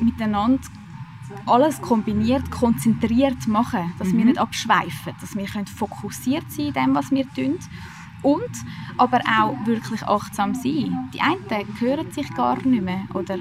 [0.00, 0.60] miteinander
[1.46, 4.18] alles kombiniert, konzentriert machen, dass mhm.
[4.18, 7.58] wir nicht abschweifen, dass wir können fokussiert sein in dem, was wir tun
[8.22, 8.50] und
[8.96, 11.10] aber auch wirklich achtsam sein.
[11.12, 13.38] Die einen hören sich gar nicht mehr oder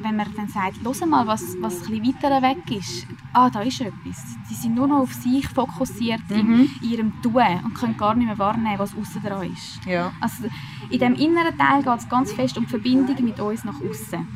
[0.00, 3.80] wenn man dann sagt, hör mal, was, was ein weiter weg ist, ah, da ist
[3.80, 4.36] etwas.
[4.48, 6.68] Sie sind nur noch auf sich fokussiert mhm.
[6.80, 9.84] in ihrem Tun und können gar nicht mehr wahrnehmen, was außen dran ist.
[9.86, 10.12] Ja.
[10.20, 10.44] Also
[10.90, 14.26] in dem inneren Teil geht es ganz fest um die Verbindung mit uns nach außen.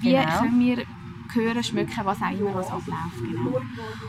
[0.00, 0.38] Wie genau.
[0.38, 0.84] können wir
[1.32, 3.18] hören, schmücken, was auch immer was abläuft.
[3.18, 3.60] Genau.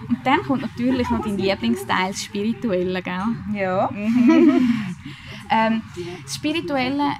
[0.08, 3.24] Und dann kommt natürlich noch dein Lieblingsteil, das Spirituelle, gell?
[3.54, 3.90] Ja.
[5.50, 5.82] ähm,
[6.24, 7.12] das Spirituelle,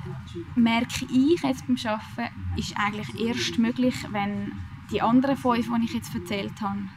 [0.56, 4.52] merke ich jetzt beim Arbeiten, ist eigentlich erst möglich, wenn
[4.92, 6.90] die anderen fünf, die ich jetzt erzählt habe,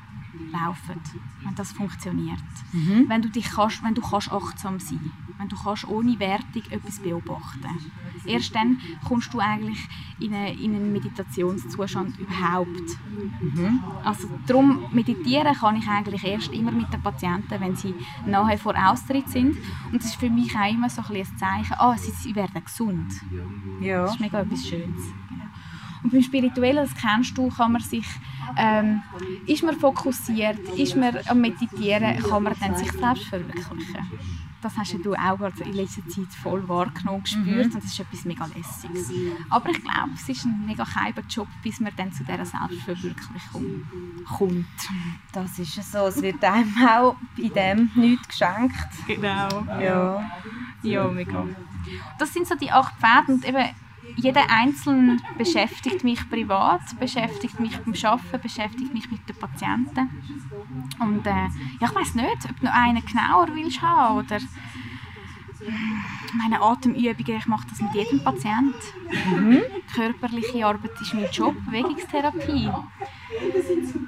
[0.52, 1.00] laufen,
[1.44, 2.38] wenn das funktioniert.
[2.72, 3.06] Mhm.
[3.08, 6.98] Wenn, du dich kannst, wenn du kannst achtsam sein wenn du kannst ohne Wertung etwas
[6.98, 7.66] beobachten
[8.26, 9.78] Erst dann kommst du eigentlich
[10.18, 12.68] in, eine, in einen Meditationszustand überhaupt.
[13.40, 13.80] Mhm.
[14.04, 17.94] Also darum meditieren kann ich eigentlich erst immer mit den Patienten, wenn sie
[18.26, 19.56] nahe vor Austritt sind.
[19.90, 22.62] Und das ist für mich auch immer so ein, ein Zeichen, ah, sie, sie werden
[22.62, 23.10] gesund.
[23.80, 24.02] Ja.
[24.02, 25.14] Das ist mega etwas Schönes.
[26.02, 28.06] Und beim Spirituellen, das kennst du, kann man sich,
[28.56, 29.02] ähm,
[29.46, 34.08] ist man fokussiert, ist man am Meditieren, kann man dann sich selbst verwirklichen.
[34.62, 37.62] Das hast du auch in letzter Zeit voll wahrgenommen, gespürt mhm.
[37.62, 39.10] und das ist etwas mega Lässiges.
[39.48, 43.86] Aber ich glaube, es ist ein mega geheimer Job, bis man dann zu dieser Selbstverwirklichung
[44.36, 44.66] kommt.
[45.32, 48.74] Das ist so, es wird einem auch in dem nichts geschenkt.
[49.06, 49.48] Genau.
[49.80, 50.30] Ja.
[50.82, 51.46] Ja, mega.
[52.18, 53.64] Das sind so die acht Pfade und eben
[54.16, 60.08] jeder Einzelne beschäftigt mich privat, beschäftigt mich beim Arbeiten, beschäftigt mich mit den Patienten.
[60.98, 64.38] Und äh, ja, ich weiß nicht, ob du noch einen genauer willst haben oder
[66.36, 68.74] meine Atemübungen, ich mache das mit jedem Patienten.
[69.30, 69.60] Mhm.
[69.94, 72.70] Körperliche Arbeit ist mein Job, Bewegungstherapie.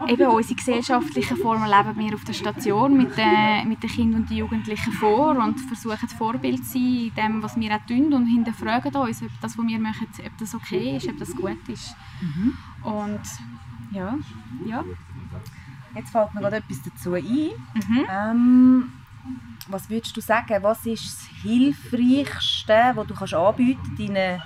[0.09, 4.31] Eben unsere gesellschaftlichen Formen leben wir auf der Station mit den, mit den Kindern und
[4.31, 8.27] den Jugendlichen vor und versuchen Vorbild zu sein in dem, was wir auch tun und
[8.27, 11.97] hinterfragen uns, ob das, was wir machen, ob das okay ist, ob das gut ist.
[12.21, 12.57] Mhm.
[12.83, 13.21] Und
[13.93, 14.15] ja,
[14.67, 14.85] ja.
[15.95, 17.23] Jetzt fällt mir gerade etwas dazu ein.
[17.25, 18.07] Mhm.
[18.11, 18.93] Ähm,
[19.69, 24.43] was würdest du sagen, was ist das Hilfreichste, was du kannst anbieten deinen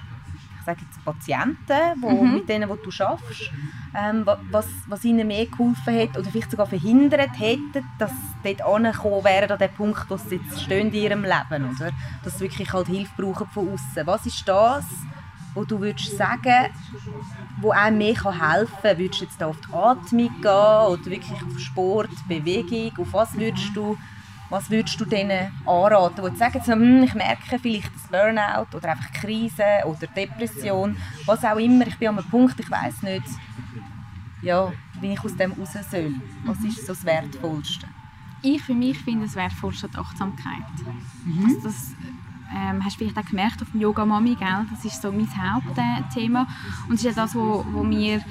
[0.59, 2.35] ich sage jetzt Patienten, wo, mhm.
[2.35, 3.53] mit denen wo du arbeitest,
[3.97, 8.63] ähm, was, was ihnen mehr geholfen hat oder vielleicht sogar verhindert hätte, dass sie dort
[8.63, 11.93] angekommen wären an den Punkt, wo sie jetzt stehen in ihrem Leben, oder?
[12.25, 14.07] Dass sie wirklich halt Hilfe brauchen von außen.
[14.07, 14.87] Was ist das,
[15.55, 16.73] wo du würdest sagen,
[17.61, 18.99] wo einem mehr helfen kann?
[18.99, 22.93] Würdest du jetzt da auf die Atmung gehen oder wirklich auf Sport, Bewegung?
[22.99, 23.97] Auf was würdest du
[24.51, 28.91] was würdest du denen anraten, die sagen, so, hm, ich merke vielleicht das Burnout oder
[28.91, 33.27] einfach Krise oder Depression, was auch immer, ich bin an einem Punkt, ich weiß nicht,
[34.43, 36.15] ja, wie ich aus dem raus soll.
[36.45, 37.87] Was ist so das Wertvollste?
[38.43, 40.63] Ich für mich finde das Wertvollste die Achtsamkeit.
[41.25, 41.45] Mhm.
[41.45, 41.95] Also das
[42.55, 44.67] ähm, hast du vielleicht auch gemerkt auf dem Yoga Mami, gell?
[44.71, 46.47] das ist so mein Hauptthema
[46.89, 48.23] und es ist ja das, wo, wo mir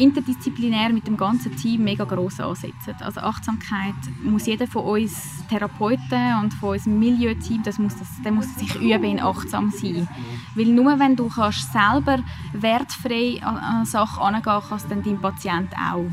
[0.00, 2.94] interdisziplinär mit dem ganzen Team mega gross ansetzen.
[3.00, 8.32] Also Achtsamkeit muss jeder von uns Therapeuten und von unserem Milieuteam, das muss das, der
[8.32, 10.08] muss sich üben in achtsam sein.
[10.54, 12.20] Weil nur wenn du kannst selber
[12.52, 16.10] wertfrei an eine Sache angehen kannst, dann dein Patient auch.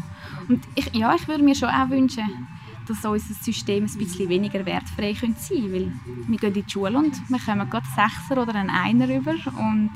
[0.49, 2.47] Und ich, ja, ich würde mir schon auch wünschen,
[2.87, 5.73] dass unser System ein bisschen weniger wertfrei sein könnte.
[5.73, 5.91] Weil
[6.27, 9.91] wir gehen in die Schule und wir kommen gerade Sechser oder einen Einer über und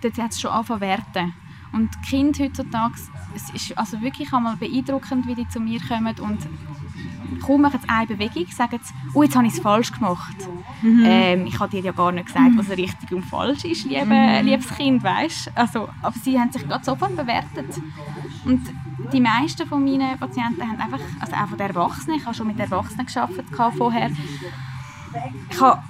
[0.00, 1.34] dort hat es schon angefangen Werten.
[1.72, 2.94] Und die Kinder heutzutage,
[3.34, 6.38] es ist also wirklich einmal beeindruckend, wie die zu mir kommen und
[7.42, 10.36] kaum machen sie eine Bewegung, sagen sie, oh, jetzt habe ich es falsch gemacht.
[10.82, 11.02] Mhm.
[11.04, 14.46] Ähm, ich habe dir ja gar nicht gesagt, was richtig und falsch ist, liebe, mhm.
[14.46, 15.52] liebes Kind, weißt?
[15.54, 17.80] Also, aber sie haben sich gerade sofort bewertet.
[18.44, 18.60] Und
[19.12, 22.46] die meisten von meinen Patienten haben einfach, also auch von den Erwachsenen, ich habe schon
[22.46, 24.10] mit Erwachsenen gearbeitet vorher,
[25.50, 25.82] ich hatte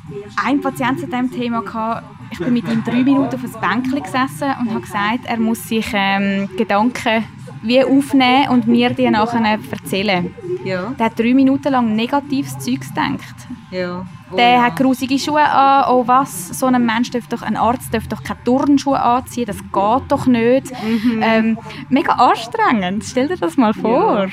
[0.44, 4.02] einen Patienten zu diesem Thema, gehabt, ich bin mit ihm drei Minuten auf ein Bänkchen
[4.02, 7.24] gesessen und habe gesagt, er muss sich ähm, Gedanken
[7.62, 10.34] wie aufnehmen und mir die nachher erzählen.
[10.64, 10.94] Ja.
[10.98, 13.34] Der hat drei Minuten lang negatives Zeug gedacht.
[13.70, 14.06] Ja.
[14.30, 14.62] Oh, der ja.
[14.62, 15.84] hat grusige Schuhe an.
[15.90, 19.58] Oh was, so ein Mensch darf doch, ein Arzt darf doch keine Turnschuhe anziehen, das
[19.58, 20.72] geht doch nicht.
[20.82, 21.20] Mhm.
[21.22, 24.24] Ähm, mega anstrengend, stell dir das mal vor.
[24.24, 24.30] Ja.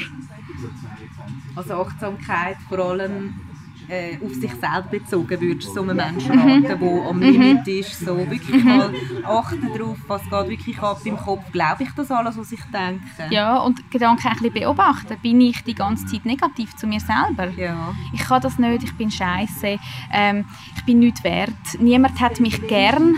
[1.56, 3.42] Also Achtsamkeit vor allem
[3.90, 7.08] äh, auf sich selber bezogen würdest so einen Menschen raten, der mhm.
[7.08, 7.74] am Limit mhm.
[7.74, 8.78] ist, so wirklich mhm.
[8.78, 8.94] mal
[9.26, 13.04] achten darauf, was geht wirklich ab im Kopf, glaube ich das alles, was ich denke?
[13.30, 17.50] Ja, und Gedanken ein bisschen beobachten, bin ich die ganze Zeit negativ zu mir selber?
[17.58, 17.94] Ja.
[18.14, 19.80] Ich kann das nicht, ich bin scheiße,
[20.12, 23.16] ähm, ich bin nicht wert, niemand hat mich gern,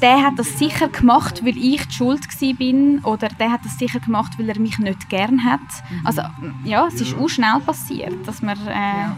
[0.00, 2.20] der hat das sicher gemacht, weil ich die Schuld
[2.58, 5.60] bin oder der hat das sicher gemacht, weil er mich nicht gern hat.
[6.04, 6.22] Also
[6.64, 9.08] ja, es ist auch schnell passiert, dass man äh,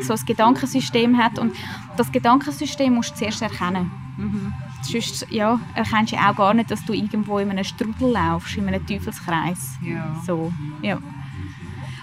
[0.00, 1.54] so ein Gedankensystem hat und
[1.96, 3.90] das Gedankensystem musst du zuerst erkennen.
[4.16, 4.52] Mhm.
[4.82, 8.68] Sonst ja, erkennst du auch gar nicht, dass du irgendwo in einem Strudel laufst, in
[8.68, 9.78] einem Teufelskreis.
[9.82, 10.20] Ja.
[10.24, 10.98] So, ja.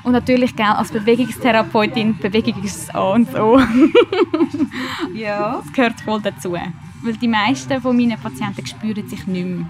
[0.03, 3.57] Und natürlich, gell, als Bewegungstherapeutin, Bewegung ist A und O.
[5.13, 5.61] ja.
[5.63, 6.51] Das gehört voll dazu.
[6.51, 9.69] Weil die meisten von meinen Patienten spüren sich nicht mehr.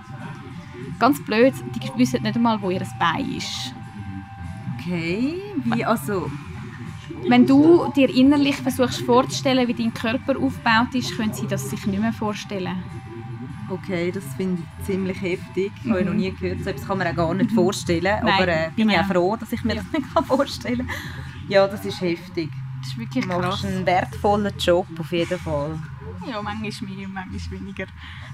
[0.98, 3.74] Ganz blöd, die wissen nicht einmal, wo ihr Bein ist.
[4.80, 6.32] Okay, wie also
[7.28, 11.86] wenn du dir innerlich versuchst vorzustellen, wie dein Körper aufgebaut ist, können sie das sich
[11.86, 12.84] nicht mehr vorstellen.
[13.70, 15.72] Okay, das finde ich ziemlich heftig.
[15.84, 15.90] Mhm.
[15.90, 16.64] Habe ich noch nie gehört.
[16.64, 18.20] So etwas kann man auch gar nicht vorstellen.
[18.24, 19.00] Nein, aber äh, bin genau.
[19.00, 20.96] ich auch froh, dass ich mir das nicht vorstellen kann.
[21.48, 22.50] Ja, das ist heftig.
[22.82, 23.36] Das ist wirklich krass.
[23.36, 25.80] Du machst einen wertvollen Job auf jeden Fall.
[26.30, 27.86] Ja, manchmal mehr, manchmal weniger.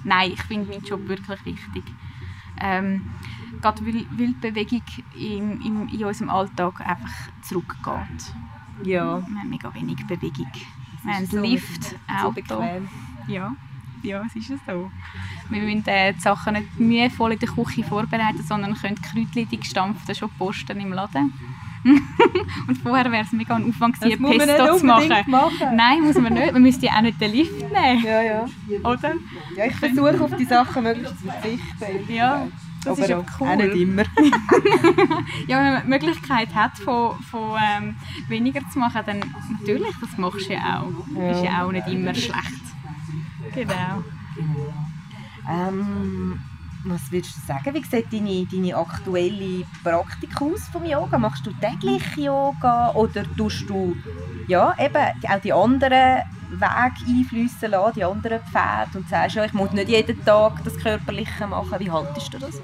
[0.04, 1.84] Nein, ich finde meinen Job wirklich wichtig.
[2.62, 3.10] Ähm,
[3.62, 4.82] gerade weil, weil die Bewegung
[5.16, 7.10] in, in, in unserem Alltag einfach
[7.42, 8.34] zurückgeht.
[8.84, 9.22] Ja.
[9.28, 10.52] Wir haben mega wenig Bewegung.
[11.04, 12.42] Wir haben so Lift, Auto.
[12.48, 13.56] So ja.
[14.04, 14.92] ja, es ist so.
[15.50, 19.50] Wir müssen äh, die Sachen nicht mühevoll in der Küche vorbereiten, sondern können die Kräutchen,
[19.50, 21.34] die gestampften, schon posten im Laden.
[22.68, 25.10] und vorher wäre es mega ein Aufwand gewesen, Pesto zu machen.
[25.28, 25.76] machen.
[25.76, 26.52] Nein, muss man nicht.
[26.52, 28.04] Man müsste ja auch nicht den Lift nehmen.
[28.04, 28.46] Ja, ja.
[28.84, 29.14] Oder?
[29.56, 32.14] Ja, ich versuche auf die Sachen möglichst zu verzichten.
[32.14, 32.48] Ja.
[32.84, 33.48] Das Aber ist ja cool.
[33.48, 34.04] auch nicht immer.
[35.48, 37.96] ja, wenn man die Möglichkeit hat, von, von ähm,
[38.28, 39.20] weniger zu machen, dann
[39.60, 41.18] natürlich, das machst du ja auch.
[41.18, 41.32] Ja.
[41.32, 42.64] Ist ja auch nicht immer schlecht.
[43.54, 44.04] Genau.
[45.50, 46.40] Ähm,
[46.86, 47.74] was würdest du sagen?
[47.74, 51.18] Wie sieht deine, deine aktuelle Praktik aus vom Yoga?
[51.18, 53.96] Machst du täglich Yoga oder tust du
[54.48, 59.54] ja, eben auch die anderen Wege einfließen lassen, die anderen Pfade und sagst, ja, ich
[59.54, 61.80] muss nicht jeden Tag das Körperliche machen.
[61.80, 62.60] Wie haltest du das?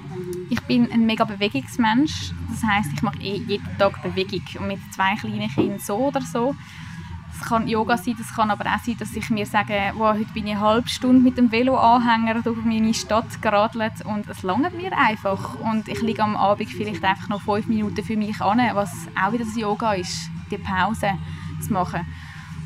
[0.50, 2.32] Ich bin ein mega Bewegungsmensch.
[2.50, 4.42] Das heißt, ich mache eh jeden Tag Bewegung.
[4.58, 6.54] Und mit zwei kleinen Kindern so oder so
[7.38, 10.32] es kann Yoga sein, das kann aber auch sein, dass ich mir sage, wow, heute
[10.32, 14.74] bin ich eine halbe Stunde mit dem Veloanhänger durch meine Stadt geradelt und es langt
[14.76, 15.58] mir einfach.
[15.60, 19.32] Und ich liege am Abend vielleicht einfach noch fünf Minuten für mich an, was auch
[19.32, 21.10] wieder das Yoga ist, die Pause
[21.60, 22.06] zu machen.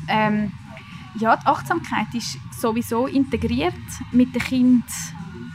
[0.07, 0.51] Ähm,
[1.15, 3.73] ja, die Achtsamkeit ist sowieso integriert
[4.11, 4.85] mit dem Kind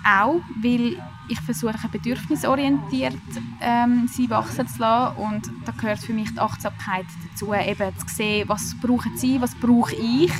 [0.04, 3.16] auch, weil ich versuche bedürfnisorientiert
[3.60, 8.06] ähm, sie wachsen zu lassen und da gehört für mich die Achtsamkeit dazu, eben zu
[8.08, 10.32] sehen, was brauchen sie, was brauche ich,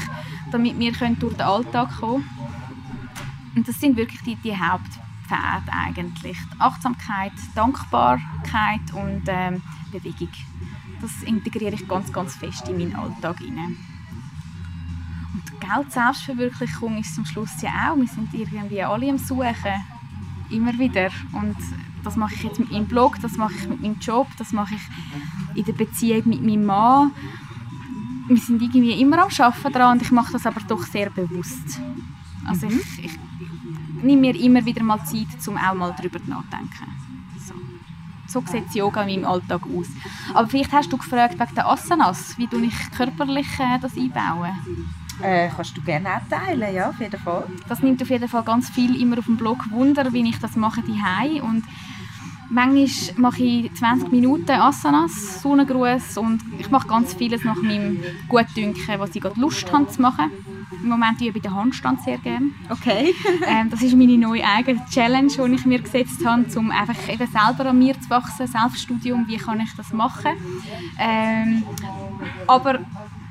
[0.51, 2.29] damit wir können durch den Alltag kommen
[3.55, 6.37] Und das sind wirklich die, die Hauptpfade eigentlich.
[6.55, 10.29] Die Achtsamkeit, Dankbarkeit und ähm, Bewegung.
[11.01, 13.77] Das integriere ich ganz, ganz fest in meinen Alltag hinein.
[15.35, 19.96] Und Geld Selbstverwirklichung ist zum Schluss ja auch, wir sind irgendwie alle am Suchen
[20.51, 21.11] immer wieder.
[21.33, 21.57] Und
[22.05, 24.75] das mache ich jetzt mit meinem Blog, das mache ich mit meinem Job, das mache
[24.75, 27.11] ich in der Beziehung mit meinem Mann.
[28.29, 31.81] Wir sind irgendwie immer am Arbeiten dran und ich mache das aber doch sehr bewusst.
[32.47, 32.81] Also mhm.
[32.81, 33.19] ich, ich,
[34.03, 36.87] nehme mir immer wieder mal Zeit, um auch mal darüber nachzudenken.
[37.39, 37.55] So,
[38.27, 39.89] so sieht Yoga in meinem Alltag aus.
[40.35, 44.53] Aber vielleicht hast du gefragt wegen der Asanas, wie ich körperlich äh, das einbaue.
[45.23, 47.45] Äh, kannst du gerne auch teilen, ja, auf jeden Fall.
[47.69, 50.57] Das nimmt auf jeden Fall ganz viel immer auf dem Blog Wunder, wie ich das
[50.57, 51.65] mache die und
[52.49, 58.99] Manchmal mache ich 20 Minuten Asanas, Sonnengruß und ich mache ganz vieles nach meinem Gutdünken,
[58.99, 60.31] was ich gerade Lust habe zu machen.
[60.83, 62.51] Im Moment übe ich den Handstand sehr gerne.
[62.71, 63.13] Okay.
[63.47, 67.27] ähm, das ist meine neue eigene Challenge, die ich mir gesetzt habe, um einfach eben
[67.27, 70.33] selber an mir zu wachsen, Selbststudium, wie kann ich das machen.
[71.01, 71.65] Ähm,
[72.47, 72.81] aber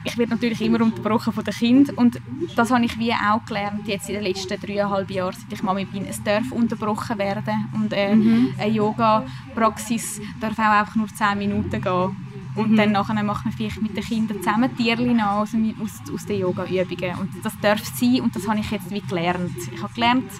[0.05, 2.21] ich werde natürlich immer unterbrochen von den Kindern und
[2.55, 5.85] das habe ich wie auch gelernt jetzt in den letzten dreieinhalb Jahren, seit ich Mami
[5.85, 6.05] bin.
[6.05, 8.53] Es darf unterbrochen werden und äh, mhm.
[8.57, 12.15] eine Yoga-Praxis darf auch einfach nur zehn Minuten gehen.
[12.55, 12.77] Und mhm.
[12.77, 15.49] dann nachher macht man vielleicht mit den Kindern zusammen Tierchen aus,
[15.81, 17.19] aus, aus den Yoga-Übungen.
[17.19, 19.57] Und das darf sein und das habe ich jetzt wie gelernt.
[19.73, 20.31] Ich habe gelernt,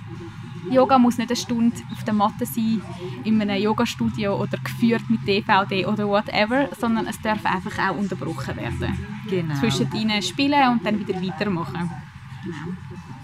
[0.72, 2.82] Yoga muss nicht eine Stunde auf der Matte sein,
[3.24, 8.57] in einem Yogastudio oder geführt mit DVD oder whatever, sondern es darf einfach auch unterbrochen
[8.57, 8.97] werden.
[9.30, 9.55] Genau.
[9.55, 11.89] Zwischen ihnen spielen und dann wieder weitermachen.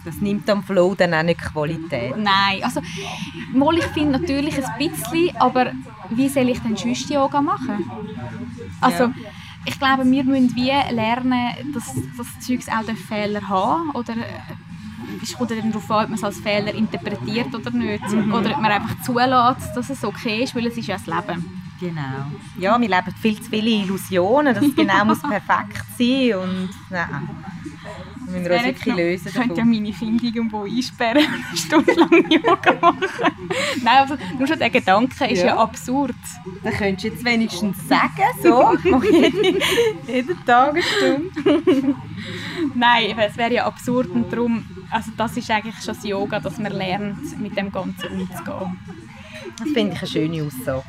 [0.03, 2.17] Das nimmt am Flow dann auch nicht Qualität.
[2.17, 2.81] Nein, also
[3.53, 5.73] mal ich finde natürlich ein bisschen, aber
[6.09, 7.89] wie soll ich denn sonst Yoga machen?
[8.79, 9.13] Also ja.
[9.65, 14.15] ich glaube, wir müssen wie lernen, dass das Zeugs auch den Fehler haben oder
[15.21, 18.07] es kommt dann darauf an, ob man es als Fehler interpretiert oder nicht.
[18.09, 18.33] Mhm.
[18.33, 21.61] Oder ob man einfach zulässt, dass es okay ist, weil es ist ja das Leben.
[21.79, 22.25] Genau.
[22.59, 27.29] Ja, wir leben viel zu viele Illusionen, dass es genau muss perfekt sein und nein.
[28.27, 29.27] Wir müssen uns wirklich lösen.
[29.29, 33.49] Ich könnte ja meine Kinder irgendwo einsperren und eine Stunde lang Yoga machen.
[33.83, 36.15] Nein, also nur schon der Gedanke ist ja, ja absurd.
[36.63, 39.61] Dann könntest du jetzt wenigstens sagen, so, ich mache jeden,
[40.07, 41.95] jeden Tag eine Stunde.
[42.75, 46.57] Nein, es wäre ja absurd und darum, also das ist eigentlich schon das Yoga, dass
[46.57, 48.79] man lernt, mit dem Ganzen umzugehen.
[49.57, 50.83] Das finde ich eine schöne Aussage.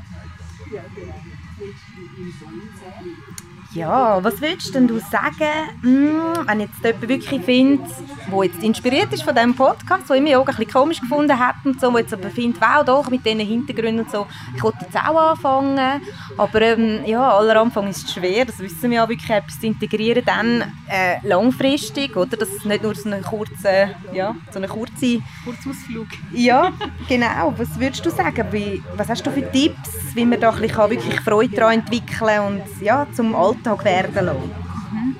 [3.74, 5.48] Ja, was würdest denn du sagen,
[5.80, 7.88] hm, wenn jetzt jemand wirklich findet,
[8.30, 11.54] der jetzt inspiriert ist von diesem Podcast, der immer Yoga ein bisschen komisch gefunden hat
[11.64, 14.78] und so, wo jetzt aber findet, wow, doch, mit diesen Hintergründen und so, ich wollte
[14.82, 16.02] jetzt auch anfangen,
[16.36, 19.66] aber ähm, ja, aller Anfang ist es schwer, das wissen wir ja wirklich, etwas zu
[19.66, 24.68] integrieren, dann äh, langfristig, oder, dass es nicht nur so eine kurze, ja, so eine
[24.68, 25.22] kurze...
[25.46, 26.08] Kurzausflug.
[26.34, 26.72] Ja,
[27.08, 30.60] genau, was würdest du sagen, wie, was hast du für Tipps, wie man da ein
[30.60, 34.50] bisschen wirklich Freude daran entwickeln und ja, zum Alltag Alltag werden lassen?
[34.92, 35.16] Mhm.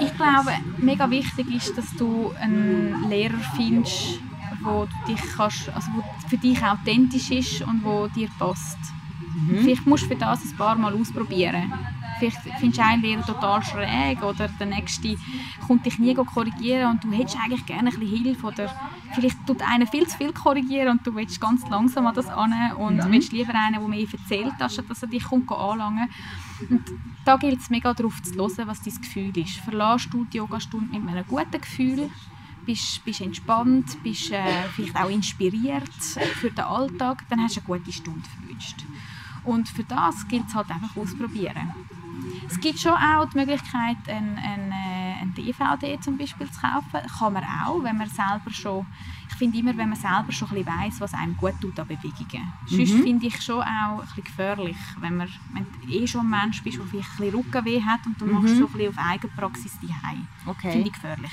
[0.00, 4.20] Ich glaube, mega wichtig ist, dass du einen Lehrer findest,
[4.62, 8.78] wo du dich kannst, also wo für dich authentisch ist und wo dir passt.
[9.34, 9.58] Mhm.
[9.58, 11.72] Vielleicht musst du für das ein paar Mal ausprobieren.
[12.20, 15.16] Vielleicht findest du einen Lehrer total schräg oder der nächste
[15.66, 18.70] kommt dich nie korrigieren und du hättest eigentlich gerne ein bisschen Hilfe oder
[19.14, 22.52] vielleicht tut einer viel zu viel korrigieren und du willst ganz langsam an das an
[22.76, 23.10] und mhm.
[23.10, 26.08] willst lieber einen, der mehr erzählt, anstatt dass er dich kommt anlangen
[26.68, 26.84] und
[27.24, 29.56] da gilt es mega darauf zu hören, was dein Gefühl ist.
[29.58, 32.10] Verlässt du die Yogastunde mit einem guten Gefühl,
[32.66, 34.42] bist, bist entspannt, bist äh,
[34.74, 35.90] vielleicht auch inspiriert
[36.34, 38.84] für den Alltag, dann hast du eine gute Stunde verwünscht.
[39.44, 41.72] Und für das gilt es halt einfach ausprobieren.
[42.48, 44.90] Es gibt schon auch die Möglichkeit, ein, ein, äh,
[45.40, 47.08] DVD zum Beispiel zu kaufen.
[47.18, 48.86] Kann man auch, wenn man selber schon,
[49.28, 52.52] ich finde immer, wenn man selber schon ein weiss, was einem gut tut an Bewegungen.
[52.68, 52.76] Mhm.
[52.76, 56.30] Sonst finde ich schon auch ein bisschen gefährlich, wenn, man, wenn du eh schon ein
[56.30, 58.32] Mensch bist, der vielleicht ein bisschen Rückenweh hat und du mhm.
[58.34, 60.26] machst so ein bisschen auf Eigenpraxis daheim.
[60.46, 60.72] Okay.
[60.72, 61.32] Finde ich gefährlich.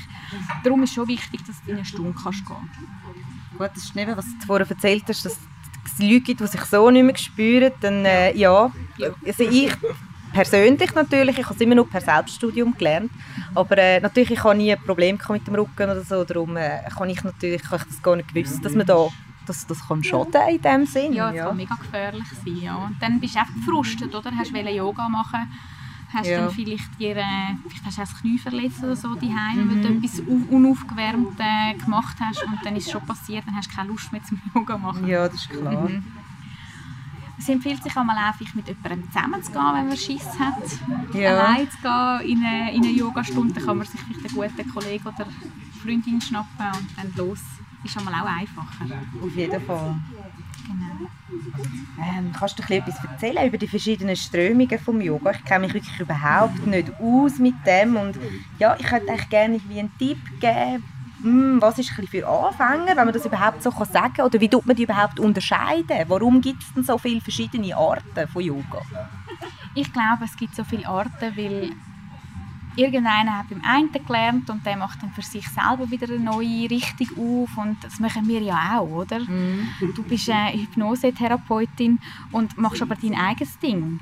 [0.63, 3.57] Darum ist es schon wichtig, dass du in eine Stunde kannst gehen kannst.
[3.57, 5.39] Gut, das ist eben, was du vorher erzählt hast, dass
[5.85, 8.71] es Leute gibt, die sich so nicht mehr spüren, dann äh, ja.
[9.25, 9.71] Also ich
[10.37, 13.11] persönlich natürlich, ich habe es immer nur per Selbststudium gelernt,
[13.55, 16.81] aber äh, natürlich ich habe nie ein Problem mit dem Rücken oder so, darum äh,
[16.95, 19.07] kann ich natürlich kann ich das gar nicht gewusst, dass man da
[19.47, 21.13] dass das kann schaden in dem Sinn.
[21.13, 21.45] Ja, das ja.
[21.47, 22.57] kann mega gefährlich sein.
[22.61, 22.75] Ja.
[22.75, 24.29] Und dann bist du einfach gefrustet, oder?
[24.37, 25.47] Hast du Yoga machen
[26.13, 26.39] hast ja.
[26.39, 27.15] dann vielleicht äh,
[27.67, 29.69] vielleicht hast du das Knie verletzt oder so daheim, mhm.
[29.69, 30.19] weil du etwas
[30.49, 34.11] unaufgewärmt äh, gemacht hast und dann ist es schon passiert, dann hast du keine Lust
[34.11, 35.07] mehr zum Yoga machen.
[35.07, 35.89] Ja, das ist klar.
[35.89, 36.03] Mhm.
[37.39, 41.13] Es empfiehlt sich einmal einfach mit jemandem zusammen zu gehen, wenn man Schiss hat.
[41.13, 41.37] Ja.
[41.37, 45.07] Allein zu gehen in eine, in eine Yogastunde, kann man sich vielleicht einen guten Kollegen
[45.07, 45.27] oder
[45.81, 47.39] Freundin schnappen und dann los.
[47.83, 48.85] Ist einmal auch einfacher.
[49.23, 49.95] Auf jeden Fall.
[50.67, 51.09] Genau.
[51.99, 55.31] Ähm, kannst du etwas erzählen über die verschiedenen Strömungen vom Yoga?
[55.31, 58.17] Ich kenne mich wirklich überhaupt nicht aus mit dem und
[58.59, 60.83] ja, ich hätte eigentlich gerne einen Tipp geben,
[61.19, 64.25] was ist für Anfänger, wenn man das überhaupt so sagen kann?
[64.25, 65.97] Oder wie tut man die überhaupt unterscheiden?
[66.07, 68.81] Warum gibt es denn so viele verschiedene Arten von Yoga?
[69.73, 71.71] Ich glaube, es gibt so viele Arten, weil
[72.75, 76.69] irgendeiner hat beim einen gelernt und der macht dann für sich selber wieder eine neue
[76.69, 79.19] Richtung auf und das machen wir ja auch, oder?
[79.19, 79.67] Mm.
[79.95, 81.99] Du bist eine Hypnosetherapeutin
[82.31, 83.99] und machst aber dein eigenes Ding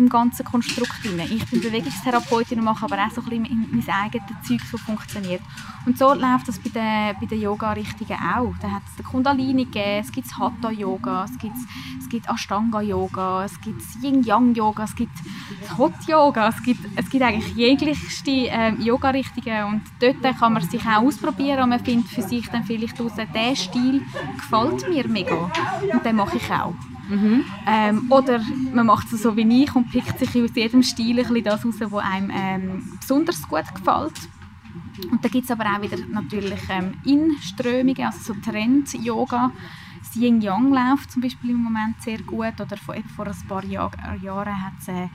[0.00, 1.20] im ganzen Konstrukt drin.
[1.20, 5.42] Ich bin Bewegungstherapeutin und mache aber auch so ein bisschen mein eigenes Zeug, so funktioniert.
[5.86, 8.52] Und so läuft das bei den, bei den Yoga-Richtungen auch.
[8.60, 11.56] Da hat es den Kundalini gegeben, es gibt Hatha-Yoga, es gibt,
[11.98, 15.12] es gibt Ashtanga-Yoga, es gibt Yin-Yang-Yoga, es gibt
[15.76, 21.02] Hot-Yoga, es gibt, es gibt eigentlich jeglichste ähm, Yoga-Richtungen und dort kann man sich auch
[21.02, 24.02] ausprobieren und man findet für sich dann vielleicht heraus, der Stil
[24.36, 25.50] gefällt mir mega
[25.92, 26.74] und den mache ich auch.
[27.10, 27.44] Mhm.
[27.66, 28.40] Ähm, oder
[28.72, 31.74] man macht es so wie ich und pickt sich aus jedem Stil ein das raus,
[31.78, 34.14] was einem ähm, besonders gut gefällt.
[35.10, 39.50] Und da gibt es aber auch wieder natürlich ähm, In-Strömungen, also so Trend-Yoga.
[39.98, 42.60] Das Yin-Yang läuft zum Beispiel im Moment sehr gut.
[42.60, 43.90] Oder vor, vor ein paar Jahr,
[44.22, 45.08] Jahren hat es äh,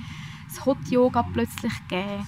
[0.48, 2.26] das Hot-Yoga plötzlich gegeben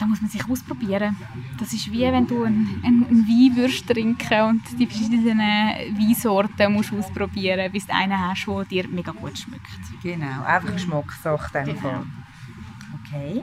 [0.00, 1.14] da muss man sich ausprobieren.
[1.58, 6.72] Das ist wie wenn du einen, einen, einen Wein würdest trinken und die verschiedenen Weinsorten
[6.72, 9.66] musst ausprobieren, bis du einen hast, der dir mega gut schmeckt.
[10.02, 11.80] Genau, einfach Geschmackssache in genau.
[11.80, 12.06] Fall.
[13.04, 13.42] Okay.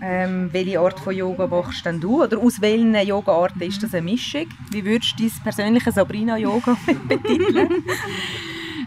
[0.00, 2.22] Ähm, welche Art von Yoga machst denn du?
[2.22, 4.46] Oder aus welchen Yoga-Arten ist das eine Mischung?
[4.70, 6.76] Wie würdest du dein persönliche Sabrina-Yoga
[7.08, 7.82] betiteln?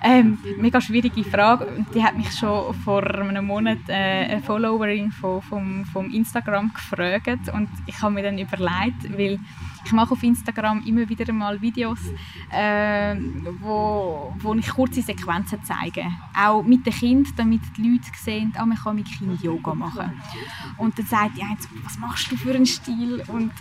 [0.03, 1.85] Ähm, mega schwierige Frage.
[1.93, 7.49] Die hat mich schon vor einem Monat äh, eine Followerin von, vom, vom Instagram gefragt
[7.53, 9.39] und ich habe mir dann überlegt, weil
[9.85, 11.99] ich mache auf Instagram immer wieder mal Videos,
[12.51, 13.15] äh,
[13.59, 16.05] wo, wo ich kurze Sequenzen zeige.
[16.37, 20.21] Auch mit den Kindern, damit die Leute sehen, ah, man kann mit Kind Yoga machen.
[20.77, 23.23] Und dann sagt die eine, was machst du für einen Stil?
[23.27, 23.51] Und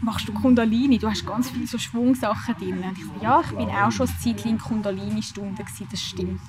[0.00, 0.98] machst du Kundalini?
[0.98, 2.82] Du hast ganz viele so Schwungsachen drin.
[2.82, 6.40] Und ich so, ja, ich bin auch schon ein Zeit in Kundalini-Stunden das stimmt.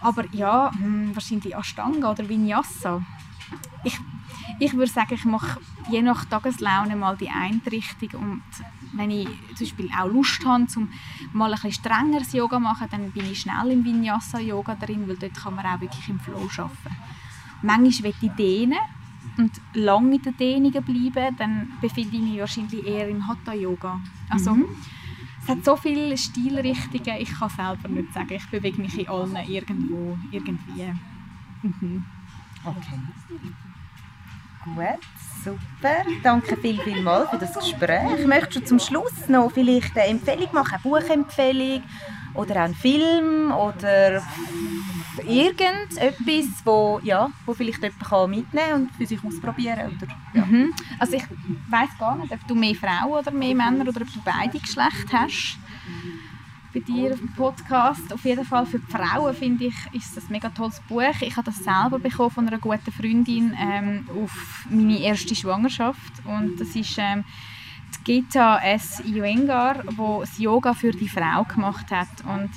[0.00, 3.02] Aber ja, hm, wahrscheinlich Ashtanga oder Vinyasa.
[3.84, 3.98] Ich,
[4.58, 8.42] ich würde sagen, ich mache je nach Tageslaune mal die eine Richtung und
[8.92, 10.88] wenn ich zum Beispiel auch Lust habe, zum
[11.32, 15.34] mal ein bisschen strengeres Yoga machen, dann bin ich schnell im Vinyasa-Yoga drin, weil dort
[15.34, 16.96] kann man auch wirklich im Flow arbeiten.
[17.62, 18.78] Manchmal will ich dehnen
[19.36, 24.00] und lange in den Dehnungen bleiben, dann befinde ich mich wahrscheinlich eher im Hatha-Yoga.
[24.30, 24.66] Also, mhm.
[25.42, 28.32] Es hat so viele Stilrichtungen, ich kann selber nicht sagen.
[28.32, 30.92] Ich bewege mich in allen irgendwo, irgendwie.
[31.62, 32.04] Mhm.
[32.64, 33.00] Okay.
[34.74, 34.98] Gut,
[35.44, 36.04] super.
[36.24, 38.26] Danke viel, viel mal für das Gespräch.
[38.26, 41.82] Möchtest du zum Schluss noch vielleicht eine Empfehlung machen, eine Buchempfehlung
[42.34, 44.22] oder einen Film oder
[45.24, 50.44] irgendetwas, wo, ja, wo vielleicht jemand mitnehmen kann und für sich ausprobieren oder, ja.
[50.44, 50.74] mhm.
[50.98, 51.24] Also ich
[51.70, 55.20] weiß gar nicht, ob du mehr Frauen oder mehr Männer oder ob du beide Geschlechter
[55.20, 55.58] hast
[56.76, 58.12] bei dir auf dem Podcast.
[58.12, 61.20] Auf jeden Fall für die Frauen finde ich, ist das ein mega tolles Buch.
[61.20, 66.60] Ich habe das selber bekommen von einer guten Freundin ähm, auf meine erste Schwangerschaft und
[66.60, 67.24] das ist ähm,
[67.94, 69.00] die Gita S.
[69.06, 72.50] Iyengar, die das Yoga für die Frau gemacht hat und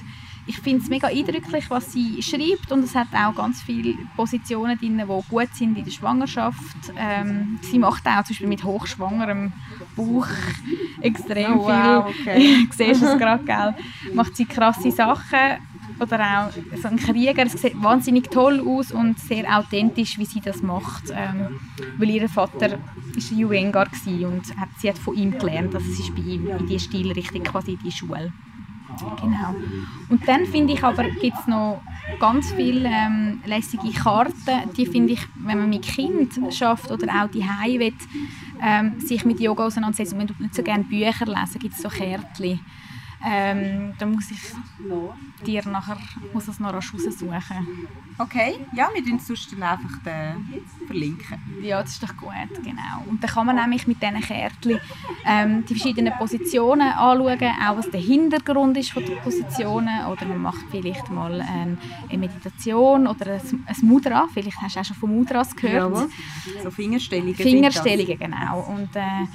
[0.47, 4.77] ich finde es mega eindrücklich, was sie schreibt und es hat auch ganz viele Positionen
[4.77, 6.91] drin, die gut sind in der Schwangerschaft.
[6.97, 9.53] Ähm, sie macht auch zum Beispiel mit hochschwangerem
[9.99, 10.27] Bauch
[11.01, 12.21] extrem oh, wow, viel.
[12.21, 12.67] Okay.
[12.69, 13.75] du siehst es gerade, gell?
[14.13, 15.59] Macht sie krasse Sachen
[15.99, 17.45] oder auch so ein Krieger.
[17.45, 21.11] Es sieht wahnsinnig toll aus und sehr authentisch, wie sie das macht.
[21.11, 21.59] Ähm,
[21.97, 26.15] weil ihr Vater war Juengar und hat, sie hat von ihm gelernt, dass es ist
[26.15, 28.31] bei ihm in die Stilrichtung quasi in die Schule.
[29.21, 29.55] Genau.
[30.09, 31.81] Und dann finde ich aber, gibt es noch
[32.19, 37.29] ganz viele ähm, lässige Karten, die finde ich, wenn man mit Kind schafft oder auch
[37.29, 37.43] die
[37.79, 37.93] will,
[38.61, 42.59] ähm, sich mit Yoga auseinandersetzen und nicht so gerne Bücher lesen, gibt es so Kärtchen
[43.25, 44.39] ähm, dann muss ich
[45.45, 45.97] dir nachher
[46.33, 47.87] muss es noch rasch raussuchen.
[48.17, 51.39] Okay, ja, wir tun sonst dann einfach den verlinken.
[51.61, 53.03] Ja, das ist doch gut, genau.
[53.09, 54.79] Und dann kann man nämlich mit diesen Kärtchen
[55.25, 60.41] ähm, die verschiedenen Positionen anschauen, auch was der Hintergrund ist von den Positionen oder man
[60.41, 61.77] macht vielleicht mal ähm,
[62.09, 65.95] eine Meditation oder ein, ein Mudra, vielleicht hast du auch schon von Mudras gehört.
[65.95, 66.07] Ja,
[66.63, 67.35] so Fingerstellungen.
[67.35, 68.61] Fingerstellungen, genau.
[68.61, 69.27] Und, äh,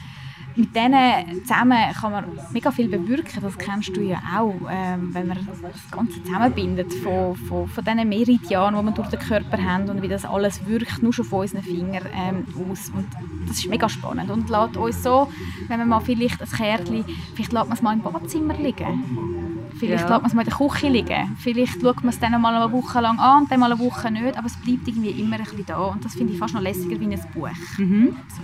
[0.57, 3.43] mit denen zusammen kann man mega viel bewirken.
[3.43, 8.09] Das kennst du ja auch, ähm, wenn man das Ganze zusammenbindet von, von, von diesen
[8.09, 11.41] Meridianen, die wir durch den Körper haben und wie das alles wirkt, nur schon von
[11.41, 12.91] unseren Fingern ähm, aus.
[12.91, 13.07] Und
[13.49, 15.29] das ist mega spannend und lässt uns so,
[15.69, 19.71] wenn man mal vielleicht ein Kärtchen, vielleicht lässt man es mal im Badzimmer liegen.
[19.77, 20.11] Vielleicht ja.
[20.11, 21.37] lässt man es mal in der Küche liegen.
[21.39, 24.11] Vielleicht schaut man es dann mal eine Woche lang an und dann mal eine Woche
[24.11, 26.63] nicht, aber es bleibt irgendwie immer ein bisschen da und das finde ich fast noch
[26.63, 27.49] lässiger wie ein Buch.
[27.79, 28.17] Mhm.
[28.29, 28.43] So.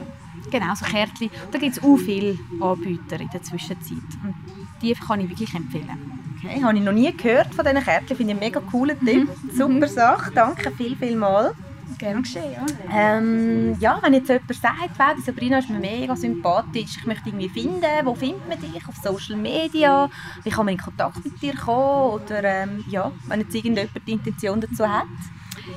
[0.51, 1.31] Genau, so Kärtchen.
[1.51, 3.99] Da gibt es auch viele Anbieter in der Zwischenzeit.
[4.25, 4.35] Und
[4.83, 6.21] die kann ich wirklich empfehlen.
[6.39, 8.17] Okay, habe ich noch nie gehört von diesen Kärtchen.
[8.17, 9.29] Finde ich einen mega coolen Tipp.
[9.29, 9.51] Mhm.
[9.57, 10.33] Super Sache.
[10.35, 11.53] Danke viel, viel mal.
[11.99, 12.65] Gerne geschehen, ja.
[12.91, 17.29] Ähm, ja, wenn jetzt jemand sagt, wow, die Sabrina ist mir mega sympathisch, ich möchte
[17.29, 18.89] irgendwie finden, wo findet man dich?
[18.89, 20.09] Auf Social Media?
[20.43, 22.15] Wie kann man in Kontakt mit dir kommen?
[22.15, 25.05] Oder ähm, ja, wenn jetzt irgendjemand die Intention dazu hat?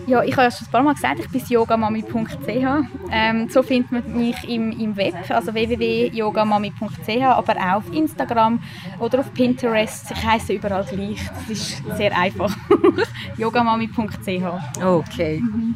[0.06, 2.48] Ja, ich habe es schon ein paar Mal gesagt, ich bin yogamami.ch.
[3.12, 8.60] Ähm, so findet man mich im, im Web, also www.yogamami.ch, aber auch auf Instagram
[9.00, 10.12] oder auf Pinterest.
[10.12, 11.20] Ich heiße überall gleich.
[11.48, 12.56] Das ist sehr einfach.
[13.38, 14.84] yogamami.ch.
[14.84, 15.40] Okay.
[15.40, 15.76] Mhm.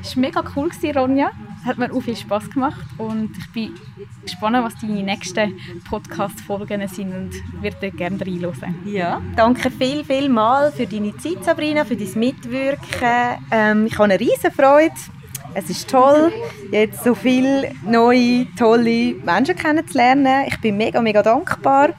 [0.00, 1.30] Es war mega cool, Ronja
[1.64, 3.74] hat mir auch viel Spass gemacht und ich bin
[4.22, 5.54] gespannt, was deine nächsten
[5.88, 8.74] Podcast-Folgen sind und würde gerne reinhören.
[8.84, 13.44] Ja, danke viel, viel mal für deine Zeit, Sabrina, für dein Mitwirken.
[13.50, 14.94] Ähm, ich habe eine riesen Freude.
[15.54, 16.32] Es ist toll,
[16.70, 20.46] jetzt so viele neue, tolle Menschen kennenzulernen.
[20.48, 21.90] Ich bin mega, mega dankbar.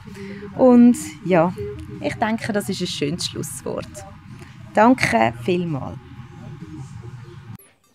[0.56, 1.52] Und ja,
[2.00, 3.88] ich denke, das ist ein schönes Schlusswort.
[4.74, 5.98] Danke vielmals.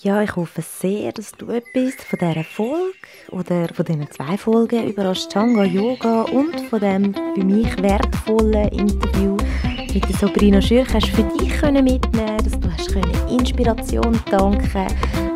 [0.02, 2.94] Ja, ich hoffe sehr, dass du etwas von dieser Folge
[3.32, 9.36] oder von diesen zwei Folgen über Ashtanga Yoga und von dem für mich wertvollen Interview
[9.94, 14.88] mit der Sabrina Schürch hast für dich können mitnehmen dass du hast können Inspiration tanken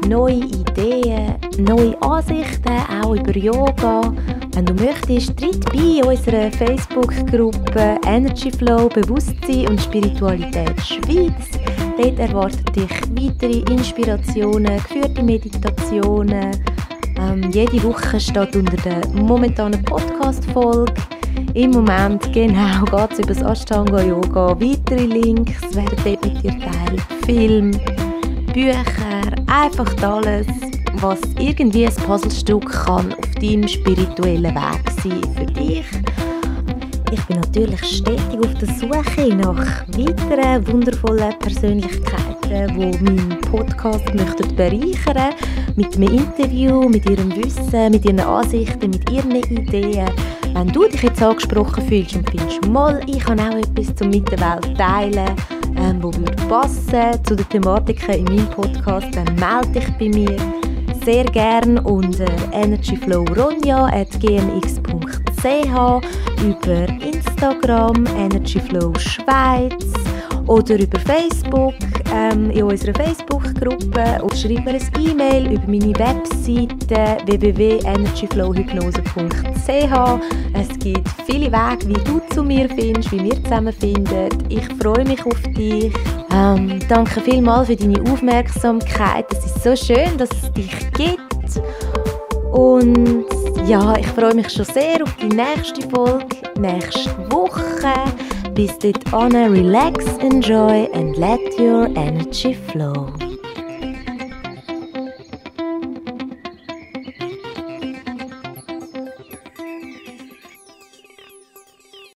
[0.07, 4.13] neue Ideen, neue Ansichten auch über Yoga.
[4.53, 11.49] Wenn du möchtest, tritt bei unserer Facebook-Gruppe Energy Flow Bewusstsein und Spiritualität Schweiz.
[11.97, 16.51] Dort erwarten dich weitere Inspirationen, geführte Meditationen.
[17.19, 20.93] Ähm, jede Woche steht unter der momentanen Podcast-Folge.
[21.53, 24.59] Im Moment genau geht es über das Ashtanga Yoga.
[24.59, 27.01] Weitere Links werden dort mit dir teilt.
[27.25, 27.71] Film,
[28.53, 30.47] Bücher, einfach alles,
[30.95, 35.85] was irgendwie ein Puzzlestück kann auf deinem spirituellen Weg sein für dich
[37.13, 44.55] ich bin natürlich stetig auf der Suche nach weiteren wundervollen Persönlichkeiten, die meinen Podcast möchten
[44.55, 45.35] bereichern
[45.75, 50.09] mit einem Interview, mit ihrem Wissen, mit ihren Ansichten, mit ihren Ideen.
[50.53, 54.31] Wenn du dich jetzt angesprochen fühlst und findest, mal, ich kann auch etwas zum mit
[54.31, 55.29] der Welt teilen,
[55.77, 60.35] ähm, wo würde passen zu den Thematiken in meinem Podcast, dann melde dich bei mir
[61.05, 65.02] sehr gern unter energyflowronja.gmx.ch
[65.43, 69.91] über Instagram Energyflow Schweiz
[70.47, 71.73] oder über Facebook
[72.13, 80.21] ähm, in unserer Facebook-Gruppe oder schreib mir ein E-Mail über meine Webseite www.energyflowhypnose.ch.
[80.53, 84.29] Es gibt viele Wege, wie du zu mir findest, wie wir zusammen finden.
[84.47, 85.93] Ich freue mich auf dich.
[86.31, 89.25] Ähm, danke vielmals für deine Aufmerksamkeit.
[89.31, 91.19] Es ist so schön, dass es dich gibt.
[92.53, 93.25] Und
[93.65, 96.25] ja, ich freue mich schon sehr auf die nächste Folge,
[96.59, 97.93] nächste Woche.
[98.53, 103.07] Bis dahin, relax, enjoy and let your energy flow.